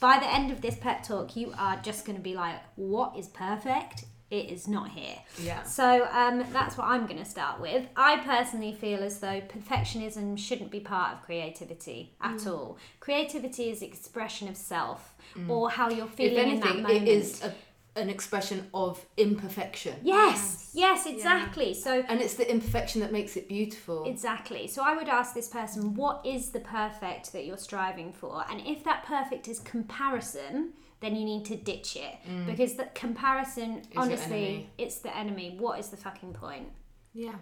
by 0.00 0.18
the 0.18 0.30
end 0.30 0.52
of 0.52 0.60
this 0.60 0.76
pep 0.76 1.02
talk 1.02 1.34
you 1.34 1.54
are 1.56 1.76
just 1.82 2.04
going 2.04 2.16
to 2.18 2.22
be 2.22 2.34
like 2.34 2.56
what 2.74 3.16
is 3.16 3.28
perfect 3.28 4.04
it 4.30 4.50
is 4.50 4.66
not 4.66 4.88
here 4.90 5.16
Yeah. 5.42 5.62
so 5.62 6.08
um, 6.10 6.44
that's 6.52 6.76
what 6.76 6.86
I'm 6.88 7.06
going 7.06 7.18
to 7.18 7.24
start 7.24 7.60
with. 7.60 7.86
I 7.96 8.16
personally 8.18 8.72
feel 8.74 9.00
as 9.04 9.20
though 9.20 9.40
perfectionism 9.42 10.36
shouldn't 10.38 10.70
be 10.70 10.80
part 10.80 11.14
of 11.14 11.22
creativity 11.22 12.14
at 12.20 12.38
Mm. 12.38 12.46
all. 12.52 12.78
Creativity 13.00 13.70
is 13.70 13.82
expression 13.82 14.48
of 14.48 14.56
self 14.56 15.14
or 15.48 15.70
how 15.70 15.90
you're 15.90 16.06
feeling 16.08 16.38
If 16.48 16.54
in 16.54 16.60
that 16.60 16.66
anything, 16.70 16.82
moment. 16.82 17.02
it 17.02 17.08
is 17.08 17.42
a, 17.44 17.52
an 18.00 18.08
expression 18.10 18.68
of 18.74 19.04
imperfection. 19.16 19.94
Yes, 20.02 20.70
yes, 20.74 21.06
exactly. 21.06 21.72
So 21.74 22.04
And 22.08 22.20
it's 22.20 22.34
the 22.34 22.50
imperfection 22.50 23.00
that 23.02 23.12
makes 23.12 23.36
it 23.36 23.48
beautiful. 23.48 24.04
Exactly. 24.06 24.66
So 24.66 24.82
I 24.82 24.94
would 24.96 25.08
ask 25.08 25.34
this 25.34 25.48
person, 25.48 25.94
what 25.94 26.24
is 26.26 26.50
the 26.50 26.60
perfect 26.60 27.32
that 27.32 27.44
you're 27.46 27.58
striving 27.58 28.12
for? 28.12 28.44
And 28.50 28.60
if 28.66 28.82
that 28.84 29.04
perfect 29.04 29.46
is 29.48 29.60
comparison, 29.60 30.72
then 31.06 31.16
you 31.16 31.24
need 31.24 31.44
to 31.46 31.56
ditch 31.56 31.96
it 31.96 32.14
because 32.46 32.74
that 32.74 32.94
comparison, 32.94 33.82
your 33.92 34.02
honestly, 34.02 34.68
it's 34.76 34.98
the 34.98 35.16
enemy. 35.16 35.56
What 35.58 35.78
is 35.78 35.88
the 35.88 35.96
fucking 35.96 36.32
point? 36.34 36.68
Yeah. 37.14 37.34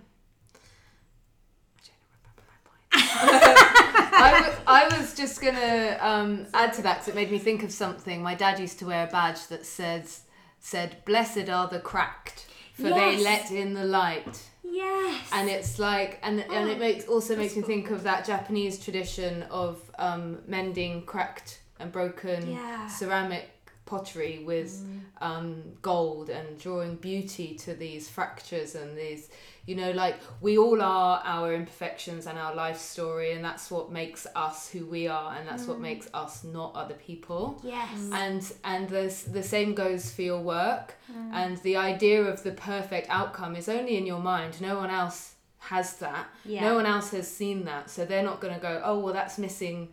I, 2.96 4.33
w- 4.40 4.62
I 4.66 4.96
was 4.98 5.14
just 5.16 5.40
gonna 5.40 5.98
um, 6.00 6.46
add 6.55 6.72
to 6.74 6.83
that 6.83 6.94
because 6.98 7.09
it 7.09 7.14
made 7.16 7.31
me 7.31 7.38
think 7.38 7.62
of 7.64 7.72
something. 7.72 8.22
My 8.22 8.35
dad 8.35 8.61
used 8.61 8.79
to 8.81 8.87
wear 8.87 9.07
a 9.09 9.11
badge 9.11 9.48
that 9.48 9.66
says 9.66 10.22
said 10.61 11.05
"Blessed 11.05 11.48
are 11.48 11.66
the 11.68 11.81
cracked, 11.81 12.46
for 12.74 12.85
they 12.85 13.16
let 13.22 13.50
in 13.50 13.74
the 13.74 13.85
light." 13.85 14.42
Yes. 14.62 15.29
And 15.33 15.48
it's 15.48 15.79
like, 15.79 16.20
and 16.22 16.40
and 16.40 16.68
Oh, 16.68 16.72
it 16.72 16.79
makes 16.79 17.07
also 17.07 17.35
makes 17.37 17.57
me 17.57 17.62
think 17.62 17.90
of 17.90 18.05
that 18.05 18.24
Japanese 18.24 18.79
tradition 18.83 19.42
of 19.44 19.81
um, 19.98 20.38
mending 20.46 21.03
cracked 21.05 21.61
and 21.81 21.90
broken 21.90 22.53
Yeah. 22.53 22.87
ceramic 22.87 23.50
pottery 23.87 24.42
with 24.44 24.83
mm. 24.83 25.01
um, 25.20 25.62
gold 25.83 26.31
and 26.31 26.59
drawing 26.59 26.97
beauty 26.97 27.55
to 27.55 27.75
these 27.75 28.09
fractures 28.09 28.75
and 28.75 28.97
these 28.97 29.29
you 29.66 29.75
know 29.75 29.90
like 29.90 30.18
we 30.40 30.57
all 30.57 30.81
are 30.81 31.20
our 31.25 31.53
imperfections 31.53 32.27
and 32.27 32.38
our 32.38 32.55
life 32.55 32.79
story 32.79 33.33
and 33.33 33.44
that's 33.44 33.70
what 33.70 33.92
makes 33.92 34.27
us 34.35 34.68
who 34.70 34.87
we 34.87 35.07
are 35.07 35.35
and 35.35 35.47
that's 35.47 35.66
what 35.66 35.79
mm. 35.79 35.83
makes 35.83 36.09
us 36.14 36.44
not 36.44 36.75
other 36.75 36.94
people. 36.94 37.61
Yes. 37.62 37.90
Mm. 37.99 38.14
and 38.14 38.53
and 38.64 38.88
the, 38.88 39.31
the 39.31 39.42
same 39.42 39.75
goes 39.75 40.11
for 40.11 40.23
your 40.23 40.40
work 40.40 40.94
and 41.33 41.59
the 41.59 41.77
idea 41.77 42.23
of 42.23 42.42
the 42.42 42.53
perfect 42.53 43.07
outcome 43.11 43.55
is 43.55 43.68
only 43.68 43.97
in 43.97 44.07
your 44.07 44.20
mind. 44.20 44.61
No 44.61 44.77
one 44.77 44.90
else 44.90 45.35
has 45.59 45.97
that. 45.97 46.27
Yeah. 46.44 46.62
no 46.62 46.75
one 46.75 46.87
else 46.87 47.11
has 47.11 47.31
seen 47.31 47.64
that. 47.64 47.90
So 47.90 48.05
they're 48.05 48.23
not 48.23 48.40
going 48.40 48.55
to 48.55 48.61
go 48.61 48.81
oh 48.83 48.99
well 48.99 49.12
that's 49.12 49.38
missing 49.38 49.88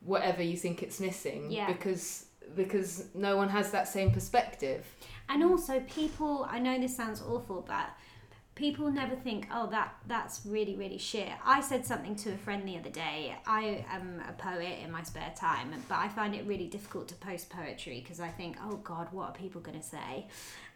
whatever 0.00 0.42
you 0.42 0.56
think 0.56 0.82
it's 0.82 1.00
missing 1.00 1.50
Yeah. 1.50 1.66
because 1.66 2.26
because 2.54 3.06
no 3.14 3.36
one 3.36 3.48
has 3.48 3.70
that 3.70 3.88
same 3.88 4.10
perspective 4.10 4.84
And 5.28 5.42
also, 5.44 5.80
people. 5.80 6.46
I 6.50 6.58
know 6.58 6.78
this 6.78 6.94
sounds 6.96 7.22
awful, 7.22 7.64
but 7.66 7.88
people 8.54 8.90
never 8.90 9.16
think, 9.16 9.46
"Oh, 9.50 9.66
that 9.68 9.94
that's 10.06 10.42
really 10.44 10.76
really 10.76 10.98
shit." 10.98 11.30
I 11.44 11.60
said 11.60 11.86
something 11.86 12.16
to 12.16 12.32
a 12.32 12.36
friend 12.36 12.66
the 12.68 12.76
other 12.76 12.90
day. 12.90 13.34
I 13.46 13.84
am 13.88 14.20
a 14.28 14.32
poet 14.32 14.80
in 14.84 14.90
my 14.90 15.02
spare 15.02 15.32
time, 15.36 15.72
but 15.88 15.98
I 15.98 16.08
find 16.08 16.34
it 16.34 16.46
really 16.46 16.66
difficult 16.68 17.08
to 17.08 17.14
post 17.14 17.48
poetry 17.50 18.00
because 18.00 18.20
I 18.20 18.28
think, 18.28 18.56
"Oh 18.62 18.76
God, 18.76 19.08
what 19.12 19.30
are 19.30 19.32
people 19.32 19.60
going 19.62 19.80
to 19.80 19.86
say?" 19.86 20.26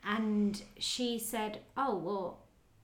And 0.04 0.62
she 0.78 1.18
said, 1.18 1.60
"Oh 1.76 1.96
well." 1.96 2.38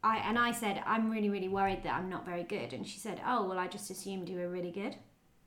I, 0.05 0.17
and 0.29 0.37
I 0.37 0.51
said, 0.51 0.83
I'm 0.85 1.11
really, 1.11 1.31
really 1.31 1.47
worried 1.49 1.85
that 1.85 1.95
I'm 1.95 2.09
not 2.09 2.27
very 2.27 2.43
good. 2.43 2.73
And 2.73 2.85
she 2.85 2.99
said, 2.99 3.21
Oh, 3.25 3.47
well, 3.47 3.57
I 3.57 3.69
just 3.69 3.89
assumed 3.89 4.29
you 4.29 4.37
were 4.37 4.49
really 4.49 4.73
good. 4.73 4.97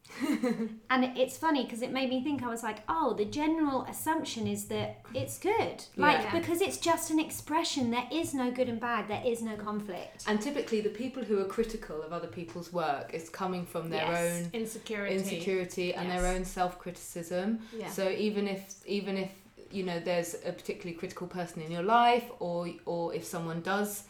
and 0.89 1.17
it's 1.17 1.37
funny 1.37 1.63
because 1.65 1.81
it 1.81 1.91
made 1.91 2.09
me 2.09 2.23
think 2.23 2.43
I 2.43 2.47
was 2.49 2.63
like, 2.63 2.79
oh, 2.87 3.13
the 3.13 3.25
general 3.25 3.83
assumption 3.89 4.47
is 4.47 4.65
that 4.65 5.01
it's 5.13 5.37
good. 5.37 5.83
Like, 5.97 6.21
Yeah. 6.21 6.39
because 6.39 6.61
it's 6.61 6.77
just 6.77 7.11
an 7.11 7.19
expression. 7.19 7.91
There 7.91 8.07
is 8.11 8.33
no 8.33 8.51
good 8.51 8.69
and 8.69 8.79
bad, 8.79 9.07
there 9.07 9.21
is 9.25 9.41
no 9.41 9.55
conflict. 9.55 10.23
and 10.27 10.41
typically 10.41 10.81
the 10.81 10.89
people 10.89 11.23
who 11.23 11.39
are 11.39 11.45
critical 11.45 12.01
of 12.01 12.13
other 12.13 12.27
people's 12.27 12.71
work 12.71 13.13
is 13.13 13.29
coming 13.29 13.65
from 13.65 13.89
their 13.89 14.03
Yes. 14.05 14.45
own 14.45 14.49
Insecurity. 14.61 15.15
insecurity 15.15 15.93
and 15.93 16.09
their 16.09 16.25
own 16.25 16.45
self-criticism 16.45 17.59
Yeah. 17.77 17.89
so 17.89 18.09
even 18.09 18.47
if 18.47 18.75
even 18.85 19.17
if 19.17 19.31
you 19.71 19.83
know 19.83 19.99
there's 19.99 20.35
a 20.45 20.51
particularly 20.51 20.97
critical 20.97 21.27
person 21.27 21.61
in 21.61 21.71
your 21.71 21.83
life 21.83 22.25
or 22.39 22.69
or 22.85 23.13
if 23.13 23.23
someone 23.25 23.61
does 23.61 24.03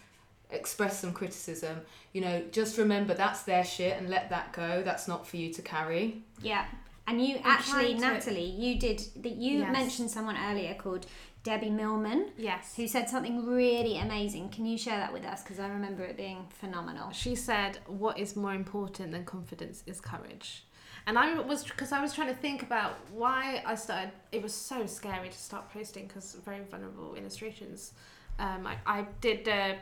express 0.51 0.99
some 0.99 1.11
criticism 1.13 1.81
you 2.13 2.21
know 2.21 2.43
just 2.51 2.77
remember 2.77 3.13
that's 3.13 3.43
their 3.43 3.63
shit 3.65 3.97
and 3.97 4.09
let 4.09 4.29
that 4.29 4.53
go 4.53 4.81
that's 4.83 5.07
not 5.07 5.25
for 5.27 5.37
you 5.37 5.51
to 5.53 5.61
carry 5.61 6.21
Yeah. 6.41 6.65
And 7.07 7.23
you 7.23 7.35
I'm 7.37 7.45
actually, 7.45 7.93
trying 7.93 8.01
to- 8.01 8.07
Natalie, 8.13 8.49
you 8.49 8.79
did 8.79 8.97
that. 9.17 9.33
You 9.33 9.59
Yes. 9.59 9.71
mentioned 9.71 10.09
someone 10.09 10.35
earlier 10.35 10.73
called 10.73 11.05
Debbie 11.43 11.69
Millman 11.69 12.31
Yes. 12.35 12.73
who 12.75 12.87
said 12.87 13.07
something 13.07 13.45
really 13.45 13.99
amazing. 13.99 14.49
Can 14.49 14.65
you 14.65 14.75
share 14.75 14.97
that 14.97 15.13
with 15.13 15.23
us? 15.23 15.43
Because 15.43 15.59
I 15.59 15.67
remember 15.67 16.03
it 16.03 16.17
being 16.17 16.47
phenomenal. 16.49 17.11
She 17.11 17.35
said, 17.35 17.77
"What 17.85 18.17
is 18.17 18.35
more 18.35 18.55
important 18.55 19.11
than 19.11 19.23
confidence 19.23 19.83
is 19.85 20.01
courage." 20.01 20.65
And 21.05 21.19
I 21.19 21.35
was 21.39 21.63
because 21.63 21.91
I 21.91 22.01
was 22.01 22.11
trying 22.13 22.29
to 22.29 22.39
think 22.41 22.63
about 22.63 22.93
why 23.11 23.61
I 23.67 23.75
started. 23.75 24.09
It 24.31 24.41
was 24.41 24.55
so 24.55 24.87
scary 24.87 25.29
to 25.29 25.37
start 25.37 25.69
posting 25.71 26.07
because 26.07 26.33
very 26.43 26.63
vulnerable 26.63 27.13
illustrations. 27.13 27.93
Um, 28.39 28.65
I, 28.65 28.77
I 28.87 29.05
did. 29.21 29.47
Uh, 29.47 29.75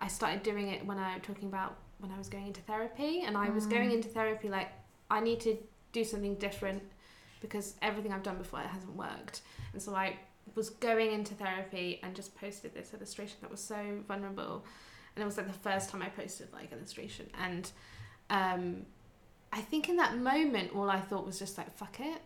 I 0.00 0.08
started 0.08 0.42
doing 0.42 0.68
it 0.68 0.84
when 0.84 0.98
I 0.98 1.14
was 1.14 1.22
talking 1.22 1.48
about 1.48 1.76
when 1.98 2.10
I 2.10 2.18
was 2.18 2.28
going 2.28 2.46
into 2.46 2.62
therapy, 2.62 3.22
and 3.26 3.36
I 3.36 3.50
was 3.50 3.66
going 3.66 3.90
into 3.92 4.08
therapy 4.08 4.48
like 4.48 4.68
I 5.10 5.20
need 5.20 5.40
to 5.40 5.56
do 5.92 6.04
something 6.04 6.36
different 6.36 6.82
because 7.40 7.74
everything 7.82 8.12
I've 8.12 8.22
done 8.22 8.38
before 8.38 8.60
it 8.60 8.66
hasn't 8.66 8.96
worked, 8.96 9.42
and 9.72 9.82
so 9.82 9.94
I 9.94 10.16
was 10.54 10.70
going 10.70 11.12
into 11.12 11.34
therapy 11.34 12.00
and 12.02 12.14
just 12.14 12.34
posted 12.38 12.74
this 12.74 12.92
illustration 12.94 13.36
that 13.42 13.50
was 13.50 13.60
so 13.60 13.76
vulnerable. 14.08 14.64
And 15.14 15.22
it 15.22 15.26
was 15.26 15.36
like 15.36 15.46
the 15.46 15.52
first 15.52 15.90
time 15.90 16.02
I 16.02 16.08
posted 16.08 16.52
like 16.52 16.72
illustration. 16.72 17.26
And 17.42 17.70
um 18.30 18.86
I 19.52 19.60
think 19.60 19.88
in 19.88 19.96
that 19.96 20.16
moment 20.16 20.72
all 20.74 20.88
I 20.88 21.00
thought 21.00 21.26
was 21.26 21.38
just 21.38 21.58
like 21.58 21.70
fuck 21.76 22.00
it. 22.00 22.20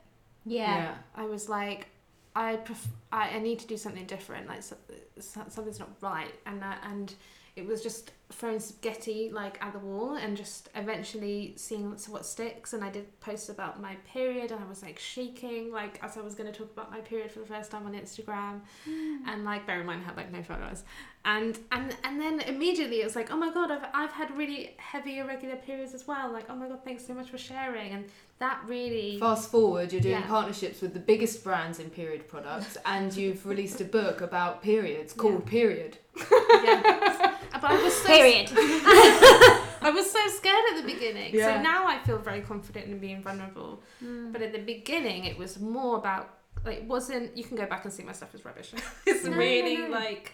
Yeah. 0.45 0.95
I 1.15 1.25
was 1.25 1.49
like 1.49 1.89
I 2.37 2.57
pref- 2.57 2.89
I, 3.13 3.31
I 3.31 3.39
need 3.39 3.61
to 3.61 3.67
do 3.67 3.77
something 3.77 4.07
different. 4.07 4.49
Like 4.49 4.63
so, 4.63 4.77
so, 5.21 5.43
something's 5.49 5.79
not 5.79 5.91
right. 6.01 6.35
And 6.47 6.63
uh, 6.63 6.75
and 6.91 7.15
it 7.57 7.67
was 7.67 7.83
just 7.83 8.11
throwing 8.33 8.59
spaghetti 8.59 9.31
like 9.33 9.62
at 9.62 9.73
the 9.73 9.79
wall 9.79 10.14
and 10.17 10.37
just 10.37 10.69
eventually 10.75 11.55
seeing 11.57 11.90
what 12.09 12.27
sticks. 12.27 12.73
And 12.73 12.83
I 12.83 12.90
did 12.90 13.21
post 13.21 13.49
about 13.49 13.81
my 13.81 13.95
period 14.12 14.51
and 14.51 14.62
I 14.62 14.67
was 14.67 14.83
like 14.83 14.99
shaking 14.99 15.71
like 15.71 16.01
as 16.03 16.17
I 16.17 16.21
was 16.21 16.35
going 16.35 16.51
to 16.51 16.59
talk 16.59 16.73
about 16.73 16.90
my 16.90 17.01
period 17.01 17.31
for 17.31 17.40
the 17.40 17.47
first 17.47 17.71
time 17.71 17.87
on 17.87 17.93
Instagram. 17.93 18.61
Hmm. 18.85 19.29
And 19.29 19.45
like 19.45 19.67
bear 19.67 19.81
in 19.81 19.87
mind 19.87 20.03
I 20.03 20.07
had 20.07 20.17
like 20.17 20.33
no 20.33 20.43
photos. 20.43 20.83
And 21.25 21.59
and 21.71 21.97
and 22.03 22.21
then 22.21 22.40
immediately 22.40 23.01
it 23.01 23.05
was 23.05 23.14
like 23.17 23.31
oh 23.31 23.37
my 23.37 23.53
god 23.53 23.71
I've, 23.71 23.87
I've 23.95 24.12
had 24.12 24.37
really 24.37 24.75
heavy 24.79 25.19
irregular 25.19 25.57
periods 25.57 25.95
as 25.95 26.07
well. 26.07 26.33
Like 26.33 26.47
oh 26.51 26.57
my 26.57 26.69
god 26.69 26.83
thanks 26.85 27.07
so 27.07 27.14
much 27.14 27.31
for 27.31 27.38
sharing. 27.38 27.93
And 27.93 28.07
that 28.40 28.61
really 28.67 29.19
fast 29.21 29.51
forward 29.51 29.93
you're 29.93 30.01
doing 30.03 30.14
Yeah. 30.14 30.27
partnerships 30.27 30.81
with 30.81 30.93
the 30.93 31.01
biggest 31.01 31.45
brands 31.45 31.79
in 31.79 31.88
period 31.88 32.27
products 32.27 32.77
and 32.85 33.14
you've 33.14 33.47
released 33.47 33.81
a 33.81 33.85
book 33.85 34.21
about 34.23 34.61
periods 34.62 35.12
called 35.12 35.47
period. 35.47 35.99
Yeah 36.64 37.24
but 37.64 37.72
I 37.72 37.83
was 37.83 37.94
so 37.94 38.07
Period. 38.09 38.50
I 38.55 39.90
was 39.94 40.11
so 40.11 40.18
scared 40.29 40.64
at 40.72 40.83
the 40.83 40.92
beginning. 40.92 41.35
Yeah. 41.35 41.57
So 41.57 41.62
now 41.62 41.87
I 41.87 41.98
feel 41.98 42.18
very 42.18 42.42
confident 42.42 42.87
in 42.88 42.98
being 42.98 43.22
vulnerable. 43.22 43.83
Mm. 44.05 44.33
But 44.33 44.42
at 44.42 44.53
the 44.53 44.59
beginning, 44.59 45.24
it 45.24 45.38
was 45.38 45.59
more 45.59 45.96
about 45.96 46.35
like 46.62 46.79
it 46.79 46.85
wasn't. 46.85 47.35
You 47.35 47.42
can 47.44 47.57
go 47.57 47.64
back 47.64 47.85
and 47.85 47.92
see 47.92 48.03
my 48.03 48.12
stuff 48.12 48.35
is 48.35 48.44
rubbish. 48.44 48.72
it's 49.07 49.24
No, 49.24 49.31
no, 49.31 49.38
really 49.38 49.79
no. 49.79 49.88
like, 49.88 50.33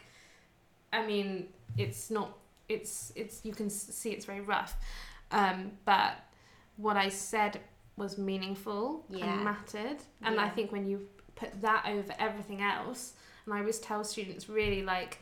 I 0.93 1.07
mean, 1.07 1.49
it's 1.79 2.11
not. 2.11 2.37
It's 2.69 3.13
it's 3.15 3.45
you 3.45 3.53
can 3.53 3.71
see 3.71 4.11
it's 4.11 4.25
very 4.25 4.41
rough, 4.41 4.75
um, 5.31 5.73
but 5.85 6.15
what 6.77 6.97
I 6.97 7.11
said 7.11 7.61
was 7.97 8.19
meaningful 8.19 9.05
Yeah. 9.09 9.33
and 9.33 9.45
mattered. 9.45 9.99
And 10.23 10.41
I 10.41 10.49
think 10.49 10.73
when 10.73 10.89
you 10.89 11.07
put 11.37 11.61
that 11.61 11.87
over 11.87 12.13
everything 12.19 12.61
else, 12.61 13.13
and 13.47 13.55
I 13.55 13.61
always 13.61 13.79
tell 13.79 14.03
students 14.03 14.49
really 14.49 14.83
like 14.83 15.19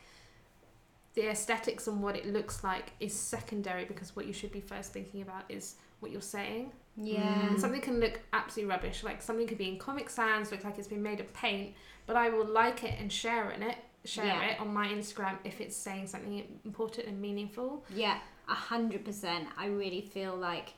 the 1.15 1.27
aesthetics 1.29 1.87
and 1.87 2.01
what 2.01 2.15
it 2.15 2.25
looks 2.31 2.63
like 2.63 2.91
is 2.99 3.13
secondary 3.13 3.85
because 3.85 4.15
what 4.15 4.25
you 4.25 4.33
should 4.33 4.51
be 4.51 4.61
first 4.61 4.93
thinking 4.93 5.21
about 5.21 5.43
is 5.49 5.75
what 5.99 6.11
you're 6.11 6.21
saying. 6.21 6.71
Yeah. 6.95 7.55
Something 7.57 7.81
can 7.81 7.99
look 7.99 8.19
absolutely 8.33 8.69
rubbish, 8.73 9.03
like 9.03 9.21
something 9.21 9.47
could 9.47 9.57
be 9.57 9.67
in 9.69 9.77
Comic 9.77 10.09
Sans, 10.09 10.51
look 10.51 10.63
like 10.63 10.77
it's 10.77 10.87
been 10.87 11.03
made 11.03 11.19
of 11.19 11.33
paint, 11.33 11.73
but 12.05 12.15
I 12.15 12.29
will 12.29 12.45
like 12.47 12.83
it 12.83 12.95
and 12.99 13.11
share 13.11 13.51
in 13.51 13.63
it, 13.63 13.77
share 14.05 14.25
Yeah. 14.25 14.45
it 14.51 14.59
on 14.59 14.73
my 14.73 14.87
Instagram 14.87 15.37
if 15.43 15.61
it's 15.61 15.75
saying 15.75 16.07
something 16.07 16.45
important 16.65 17.07
and 17.07 17.19
meaningful. 17.21 17.85
Yeah, 17.93 18.19
a 18.47 18.53
hundred 18.53 19.03
percent. 19.05 19.47
I 19.57 19.67
really 19.67 20.01
feel 20.01 20.35
like 20.35 20.73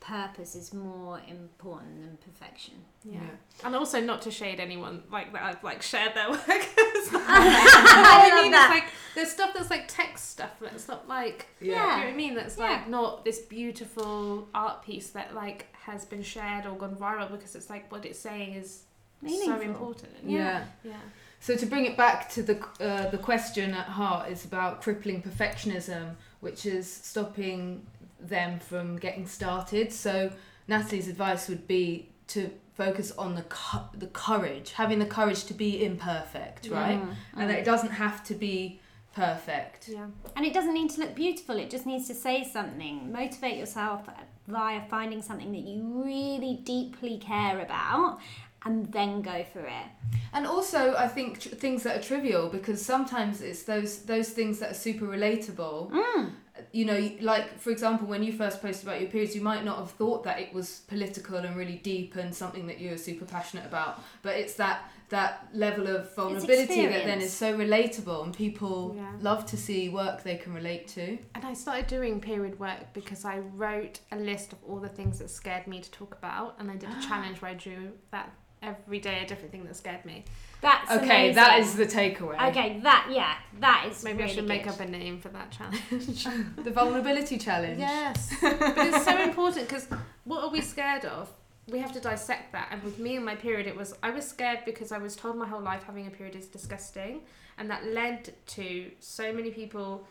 purpose 0.00 0.54
is 0.54 0.72
more 0.72 1.20
important 1.28 2.00
than 2.02 2.16
perfection. 2.24 2.74
Yeah. 3.04 3.20
Yeah. 3.20 3.66
And 3.66 3.76
also 3.76 4.00
not 4.00 4.22
to 4.22 4.30
shade 4.30 4.58
anyone 4.58 5.02
like 5.12 5.32
that 5.34 5.42
I've 5.42 5.62
like 5.62 5.82
shared 5.82 6.14
their 6.14 6.30
work. 6.30 6.40
I 6.48 8.28
I 8.32 8.34
love 8.34 8.42
mean, 8.44 8.52
that. 8.52 8.70
it's 8.72 8.80
like 8.84 8.92
there's 9.14 9.30
stuff 9.30 9.50
that's 9.54 9.70
like 9.70 9.84
text 9.88 10.30
stuff 10.30 10.50
that's 10.60 10.88
not 10.88 11.08
like 11.08 11.46
Yeah. 11.60 11.66
Do 11.66 11.70
you 11.70 11.76
know 11.76 11.86
what 11.98 12.06
I 12.06 12.12
mean? 12.16 12.34
That's 12.34 12.56
Yeah. 12.58 12.64
like 12.64 12.88
not 12.88 13.24
this 13.24 13.40
beautiful 13.40 14.48
art 14.54 14.82
piece 14.82 15.10
that 15.10 15.34
like 15.34 15.66
has 15.72 16.04
been 16.04 16.22
shared 16.22 16.66
or 16.66 16.76
gone 16.76 16.96
viral 16.96 17.30
because 17.30 17.54
it's 17.54 17.70
like 17.70 17.90
what 17.92 18.04
it's 18.04 18.18
saying 18.18 18.54
is 18.54 18.82
so 19.22 19.26
Meaningful. 19.26 19.60
important. 19.62 20.12
Yeah. 20.24 20.64
Yeah. 20.82 20.94
So 21.40 21.56
to 21.56 21.66
bring 21.66 21.86
it 21.86 21.96
back 21.96 22.28
to 22.30 22.42
the 22.42 22.58
uh, 22.80 23.10
the 23.10 23.18
question 23.18 23.72
at 23.74 23.86
heart 23.86 24.30
is 24.30 24.44
about 24.44 24.82
crippling 24.82 25.22
perfectionism, 25.22 26.14
which 26.40 26.66
is 26.66 26.90
stopping 26.90 27.86
them 28.22 28.58
from 28.60 28.96
getting 28.96 29.26
started. 29.26 29.92
So 29.92 30.30
Natalie's 30.68 31.08
advice 31.08 31.48
would 31.48 31.66
be 31.66 32.08
to 32.28 32.50
focus 32.74 33.12
on 33.18 33.34
the 33.34 33.42
cu- 33.42 33.96
the 33.98 34.06
courage, 34.08 34.72
having 34.72 34.98
the 34.98 35.06
courage 35.06 35.44
to 35.44 35.54
be 35.54 35.84
imperfect, 35.84 36.68
right? 36.70 37.00
Mm, 37.02 37.14
And 37.36 37.50
that 37.50 37.58
it 37.58 37.64
doesn't 37.64 37.90
have 37.90 38.22
to 38.24 38.34
be 38.34 38.80
perfect. 39.14 39.88
Yeah. 39.88 40.06
And 40.36 40.46
it 40.46 40.54
doesn't 40.54 40.72
need 40.74 40.90
to 40.90 41.00
look 41.00 41.14
beautiful, 41.14 41.56
it 41.58 41.70
just 41.70 41.86
needs 41.86 42.06
to 42.08 42.14
say 42.14 42.44
something. 42.44 43.12
Motivate 43.12 43.56
yourself 43.58 44.08
via 44.46 44.80
finding 44.88 45.22
something 45.22 45.52
that 45.52 45.60
you 45.60 45.82
really 46.04 46.60
deeply 46.64 47.18
care 47.18 47.60
about 47.60 48.18
and 48.64 48.90
then 48.92 49.22
go 49.22 49.44
for 49.52 49.60
it. 49.60 49.86
And 50.32 50.46
also, 50.46 50.94
I 50.94 51.08
think 51.08 51.40
tr- 51.40 51.48
things 51.50 51.82
that 51.82 51.98
are 51.98 52.02
trivial 52.02 52.48
because 52.48 52.84
sometimes 52.84 53.40
it's 53.40 53.62
those 53.64 54.02
those 54.02 54.30
things 54.30 54.58
that 54.60 54.70
are 54.70 54.74
super 54.74 55.06
relatable. 55.06 55.90
Mm. 55.90 56.30
You 56.72 56.84
know, 56.84 57.10
like 57.20 57.58
for 57.58 57.70
example, 57.70 58.06
when 58.06 58.22
you 58.22 58.32
first 58.32 58.60
posted 58.62 58.86
about 58.88 59.00
your 59.00 59.10
periods, 59.10 59.34
you 59.34 59.40
might 59.42 59.64
not 59.64 59.78
have 59.78 59.90
thought 59.92 60.24
that 60.24 60.38
it 60.38 60.52
was 60.52 60.80
political 60.88 61.36
and 61.36 61.56
really 61.56 61.76
deep 61.76 62.16
and 62.16 62.34
something 62.34 62.66
that 62.66 62.78
you 62.78 62.90
were 62.90 62.98
super 62.98 63.24
passionate 63.24 63.66
about. 63.66 64.00
But 64.22 64.36
it's 64.36 64.54
that 64.54 64.90
that 65.10 65.48
level 65.52 65.88
of 65.88 66.14
vulnerability 66.14 66.86
that 66.86 67.04
then 67.04 67.20
is 67.20 67.32
so 67.32 67.56
relatable, 67.58 68.22
and 68.24 68.32
people 68.32 68.94
Yeah. 68.96 69.12
love 69.20 69.44
to 69.46 69.56
see 69.56 69.88
work 69.88 70.22
they 70.22 70.36
can 70.36 70.54
relate 70.54 70.86
to. 70.88 71.18
And 71.34 71.44
I 71.44 71.52
started 71.52 71.88
doing 71.88 72.20
period 72.20 72.60
work 72.60 72.92
because 72.92 73.24
I 73.24 73.38
wrote 73.40 73.98
a 74.12 74.16
list 74.16 74.52
of 74.52 74.58
all 74.68 74.78
the 74.78 74.88
things 74.88 75.18
that 75.18 75.28
scared 75.28 75.66
me 75.66 75.80
to 75.80 75.90
talk 75.90 76.14
about, 76.14 76.54
and 76.60 76.70
I 76.70 76.76
did 76.76 76.90
a 76.90 77.00
challenge 77.08 77.42
where 77.42 77.50
I 77.50 77.54
drew 77.54 77.90
that 78.12 78.30
every 78.62 78.98
day 78.98 79.22
a 79.24 79.26
different 79.26 79.52
thing 79.52 79.64
that 79.64 79.76
scared 79.76 80.04
me. 80.04 80.24
That's 80.60 80.90
Okay, 80.90 81.32
that 81.32 81.54
amazing. 81.58 81.82
is 81.82 81.92
the 81.92 81.98
takeaway. 81.98 82.50
Okay, 82.50 82.80
that 82.82 83.08
yeah, 83.10 83.34
that 83.60 83.86
is 83.90 84.04
Maybe 84.04 84.18
really 84.18 84.30
I 84.30 84.34
should 84.34 84.48
make 84.48 84.66
up 84.66 84.78
a 84.80 84.86
name 84.86 85.18
for 85.20 85.28
that 85.30 85.50
challenge. 85.50 86.26
The 86.64 86.70
vulnerability 86.70 87.38
challenge. 87.38 87.78
Yes, 87.78 88.34
but 88.42 88.58
it's 88.78 89.04
so 89.04 89.18
important 89.22 89.68
because 89.68 89.88
what 90.24 90.44
are 90.44 90.50
we 90.50 90.60
scared 90.60 91.04
of? 91.06 91.32
We 91.68 91.78
have 91.78 91.92
to 91.92 92.00
dissect 92.00 92.52
that. 92.52 92.68
And 92.72 92.82
with 92.82 92.98
me 92.98 93.16
and 93.16 93.24
my 93.24 93.36
period, 93.36 93.66
it 93.66 93.76
was 93.76 93.94
I 94.02 94.10
was 94.10 94.26
scared 94.28 94.60
because 94.66 94.92
I 94.92 94.98
was 94.98 95.16
told 95.16 95.36
my 95.36 95.46
whole 95.46 95.62
life 95.62 95.84
having 95.84 96.06
a 96.06 96.10
period 96.10 96.36
is 96.36 96.46
disgusting, 96.46 97.22
and 97.56 97.70
that 97.70 97.86
led 97.86 98.34
to 98.48 98.90
so 99.00 99.32
many 99.32 99.50
people 99.50 100.06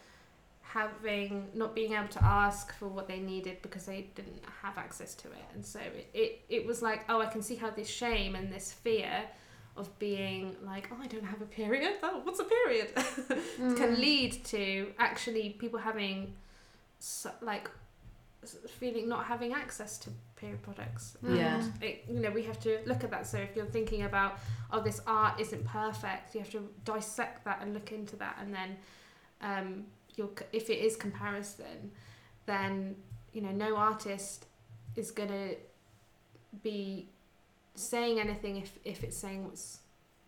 having 0.73 1.47
not 1.55 1.73
being 1.73 1.93
able 1.93 2.07
to 2.07 2.23
ask 2.23 2.71
for 2.75 2.87
what 2.87 3.07
they 3.07 3.19
needed 3.19 3.57
because 3.63 3.85
they 3.87 4.01
didn't 4.13 4.43
have 4.61 4.77
access 4.77 5.15
to 5.15 5.27
it. 5.27 5.45
And 5.55 5.65
so 5.65 5.79
it, 5.79 6.09
it, 6.13 6.41
it 6.47 6.65
was 6.65 6.81
like 6.83 7.05
oh 7.09 7.19
i 7.19 7.25
can 7.25 7.41
see 7.41 7.55
how 7.55 7.71
this 7.71 7.89
shame 7.89 8.35
and 8.35 8.53
this 8.53 8.71
fear 8.71 9.23
of 9.77 9.87
being 9.97 10.55
like 10.63 10.87
oh 10.91 10.97
i 11.01 11.07
don't 11.07 11.25
have 11.25 11.41
a 11.41 11.45
period. 11.45 11.93
Oh, 12.03 12.21
what's 12.23 12.39
a 12.39 12.43
period? 12.43 12.89
Mm. 13.59 13.75
can 13.75 13.99
lead 13.99 14.45
to 14.45 14.93
actually 14.99 15.49
people 15.49 15.79
having 15.79 16.33
so, 16.99 17.29
like 17.41 17.69
feeling 18.79 19.09
not 19.09 19.25
having 19.25 19.51
access 19.53 19.97
to 19.97 20.09
period 20.37 20.61
products. 20.61 21.17
Yeah. 21.21 21.55
And 21.55 21.83
it, 21.83 22.05
you 22.07 22.19
know 22.19 22.31
we 22.31 22.43
have 22.43 22.59
to 22.61 22.79
look 22.85 23.03
at 23.03 23.11
that. 23.11 23.27
So 23.27 23.37
if 23.37 23.55
you're 23.55 23.65
thinking 23.65 24.03
about 24.03 24.37
oh 24.71 24.81
this 24.81 25.01
art 25.07 25.39
isn't 25.39 25.65
perfect 25.65 26.35
you 26.35 26.41
have 26.41 26.51
to 26.51 26.69
dissect 26.85 27.43
that 27.45 27.57
and 27.61 27.73
look 27.73 27.91
into 27.91 28.15
that 28.17 28.37
and 28.41 28.53
then 28.53 28.77
um 29.41 29.85
you'll 30.19 30.35
c- 30.37 30.45
if 30.53 30.69
it 30.69 30.79
is 30.87 30.95
comparison 30.95 31.91
then 32.45 32.95
you 33.33 33.41
know 33.41 33.51
no 33.65 33.75
artist 33.75 34.45
is 34.95 35.09
gonna 35.11 35.49
be 36.63 37.07
saying 37.75 38.19
anything 38.19 38.57
if 38.57 38.77
if 38.83 39.03
it's 39.03 39.17
saying 39.17 39.45
what's 39.45 39.79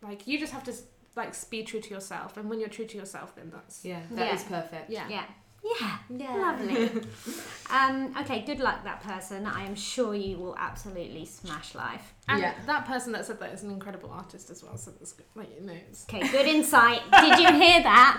like 0.02 0.26
you 0.26 0.38
just 0.38 0.52
have 0.52 0.64
to 0.64 0.72
like 1.16 1.32
be 1.50 1.62
true 1.62 1.80
to 1.80 1.90
yourself 1.96 2.36
and 2.38 2.48
when 2.50 2.58
you're 2.60 2.68
true 2.78 2.86
to 2.86 2.96
yourself 2.96 3.34
then 3.36 3.50
that's 3.54 3.84
Yeah, 3.84 4.00
that 4.12 4.34
is 4.34 4.42
Yeah. 4.42 4.48
perfect. 4.60 4.90
yeah 4.90 5.08
Yeah. 5.08 5.24
Yeah. 5.80 5.96
yeah 6.24 6.36
Lovely. 6.46 6.90
um, 7.70 7.96
okay, 8.22 8.40
good 8.50 8.58
luck, 8.58 8.82
that 8.82 9.00
person. 9.00 9.46
I 9.46 9.64
am 9.64 9.76
sure 9.76 10.12
you 10.12 10.36
will 10.42 10.56
absolutely 10.58 11.24
smash 11.24 11.74
life. 11.76 12.06
and 12.28 12.40
Yeah. 12.40 12.54
that 12.66 12.84
person 12.86 13.12
that 13.12 13.26
said 13.26 13.38
that 13.40 13.52
is 13.52 13.62
an 13.62 13.70
incredible 13.70 14.10
artist 14.10 14.50
as 14.50 14.64
well 14.64 14.76
so 14.76 14.90
that's 14.90 15.12
good 15.12 15.26
like 15.36 15.50
you 15.56 15.64
know 15.68 15.78
Okay, 16.08 16.22
good 16.36 16.46
insight. 16.56 17.02
Did 17.24 17.38
you 17.44 17.50
hear 17.62 17.78
that? 17.90 18.14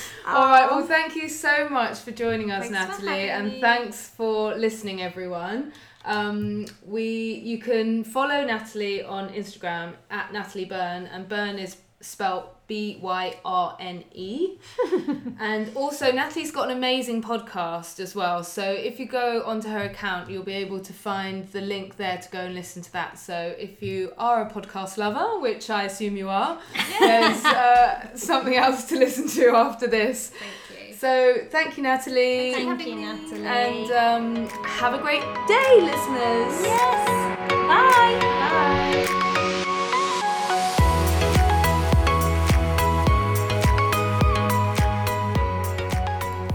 All 0.26 0.48
right. 0.48 0.68
Well, 0.68 0.84
thank 0.84 1.14
you 1.14 1.28
so 1.28 1.68
much 1.68 1.98
for 1.98 2.10
joining 2.10 2.50
us, 2.50 2.68
Thanks 2.68 3.00
Natalie, 3.00 3.30
and 3.30 3.46
me. 3.48 3.60
thanks 3.60 4.08
for 4.08 4.54
listening, 4.56 5.00
everyone. 5.00 5.72
Um, 6.04 6.66
we 6.84 7.34
you 7.44 7.58
can 7.58 8.02
follow 8.02 8.44
Natalie 8.44 9.04
on 9.04 9.28
Instagram 9.30 9.94
at 10.10 10.32
Natalie 10.32 10.64
Byrne, 10.64 11.06
and 11.06 11.28
Byrne 11.28 11.58
is 11.58 11.76
spelt 12.00 12.55
B 12.66 12.98
Y 13.00 13.36
R 13.44 13.76
N 13.80 14.04
E. 14.12 14.58
and 15.40 15.70
also, 15.76 16.10
Natalie's 16.12 16.50
got 16.50 16.70
an 16.70 16.76
amazing 16.76 17.22
podcast 17.22 18.00
as 18.00 18.14
well. 18.14 18.42
So 18.42 18.62
if 18.62 18.98
you 18.98 19.06
go 19.06 19.42
onto 19.44 19.68
her 19.68 19.82
account, 19.82 20.30
you'll 20.30 20.42
be 20.42 20.54
able 20.54 20.80
to 20.80 20.92
find 20.92 21.46
the 21.52 21.60
link 21.60 21.96
there 21.96 22.18
to 22.18 22.28
go 22.30 22.40
and 22.40 22.54
listen 22.54 22.82
to 22.82 22.92
that. 22.92 23.18
So 23.18 23.54
if 23.58 23.82
you 23.82 24.12
are 24.18 24.42
a 24.42 24.50
podcast 24.50 24.98
lover, 24.98 25.38
which 25.40 25.70
I 25.70 25.84
assume 25.84 26.16
you 26.16 26.28
are, 26.28 26.58
there's 27.00 27.44
uh, 27.44 28.16
something 28.16 28.56
else 28.56 28.84
to 28.86 28.96
listen 28.98 29.28
to 29.28 29.48
after 29.54 29.86
this. 29.86 30.30
thank 30.30 30.90
you 30.90 30.94
So 30.96 31.34
thank 31.50 31.76
you, 31.76 31.82
Natalie. 31.82 32.52
Thank 32.52 32.86
you, 32.86 32.96
Natalie. 32.96 33.44
And 33.46 33.90
um, 33.92 34.48
have 34.64 34.94
a 34.94 34.98
great 34.98 35.22
day, 35.46 35.80
listeners. 35.80 36.62
yes. 36.62 37.08
Bye. 37.48 38.18
Bye. 38.20 39.05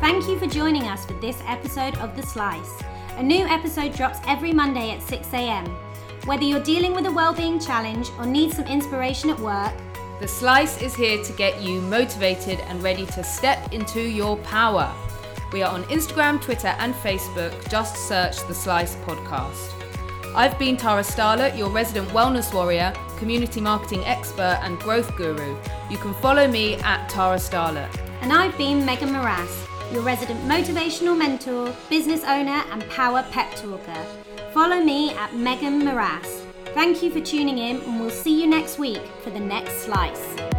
Thank 0.02 0.28
you 0.28 0.38
for 0.40 0.48
joining 0.48 0.84
us 0.84 1.06
for 1.06 1.14
this 1.14 1.42
episode 1.48 1.96
of 2.00 2.16
The 2.16 2.24
Slice. 2.24 2.82
A 3.18 3.24
new 3.24 3.46
episode 3.46 3.94
drops 3.94 4.20
every 4.28 4.52
Monday 4.52 4.92
at 4.92 5.02
6 5.04 5.32
a.m. 5.34 5.66
Whether 6.26 6.44
you're 6.44 6.64
dealing 6.64 6.94
with 6.94 7.06
a 7.06 7.12
well-being 7.12 7.60
challenge 7.60 8.10
or 8.18 8.26
need 8.26 8.52
some 8.52 8.66
inspiration 8.66 9.30
at 9.30 9.40
work, 9.40 9.74
The 10.20 10.28
Slice 10.28 10.82
is 10.82 10.96
here 10.96 11.24
to 11.24 11.34
get 11.34 11.62
you 11.62 11.82
motivated 11.82 12.60
and 12.62 12.82
ready 12.82 13.06
to 13.08 13.24
step 13.24 13.72
into 13.74 14.02
your 14.02 14.38
power. 14.38 14.92
We 15.54 15.62
are 15.64 15.72
on 15.72 15.84
Instagram, 15.86 16.42
Twitter, 16.42 16.74
and 16.80 16.94
Facebook. 16.96 17.70
Just 17.70 17.96
search 18.08 18.46
The 18.48 18.56
Slice 18.56 18.96
Podcast. 18.98 19.74
I've 20.34 20.58
been 20.58 20.78
Tara 20.78 21.04
Starlet, 21.04 21.58
your 21.58 21.70
resident 21.70 22.08
wellness 22.10 22.54
warrior, 22.54 22.94
community 23.18 23.62
marketing 23.62 24.04
expert, 24.06 24.60
and 24.64 24.80
growth 24.80 25.16
guru. 25.16 25.58
You 25.90 25.98
can 25.98 26.14
follow 26.16 26.48
me 26.48 26.76
at 26.78 27.08
Tara 27.10 27.38
Starlet. 27.38 27.90
and 28.22 28.32
I've 28.32 28.56
been 28.58 28.86
Megan 28.86 29.10
Morass, 29.10 29.68
your 29.92 30.02
resident 30.02 30.40
motivational 30.46 31.18
mentor, 31.18 31.76
business 31.90 32.24
owner, 32.24 32.64
and 32.72 32.88
power 32.90 33.24
pep 33.32 33.54
talker. 33.56 34.06
Follow 34.54 34.82
me 34.82 35.12
at 35.14 35.36
Megan 35.36 35.82
Morass. 35.84 36.46
Thank 36.74 37.04
you 37.04 37.12
for 37.12 37.20
tuning 37.20 37.58
in, 37.58 37.82
and 37.82 38.00
we'll 38.00 38.10
see 38.10 38.42
you 38.42 38.48
next 38.48 38.80
week 38.80 39.02
for 39.24 39.30
the 39.30 39.40
next 39.40 39.84
slice. 39.84 40.51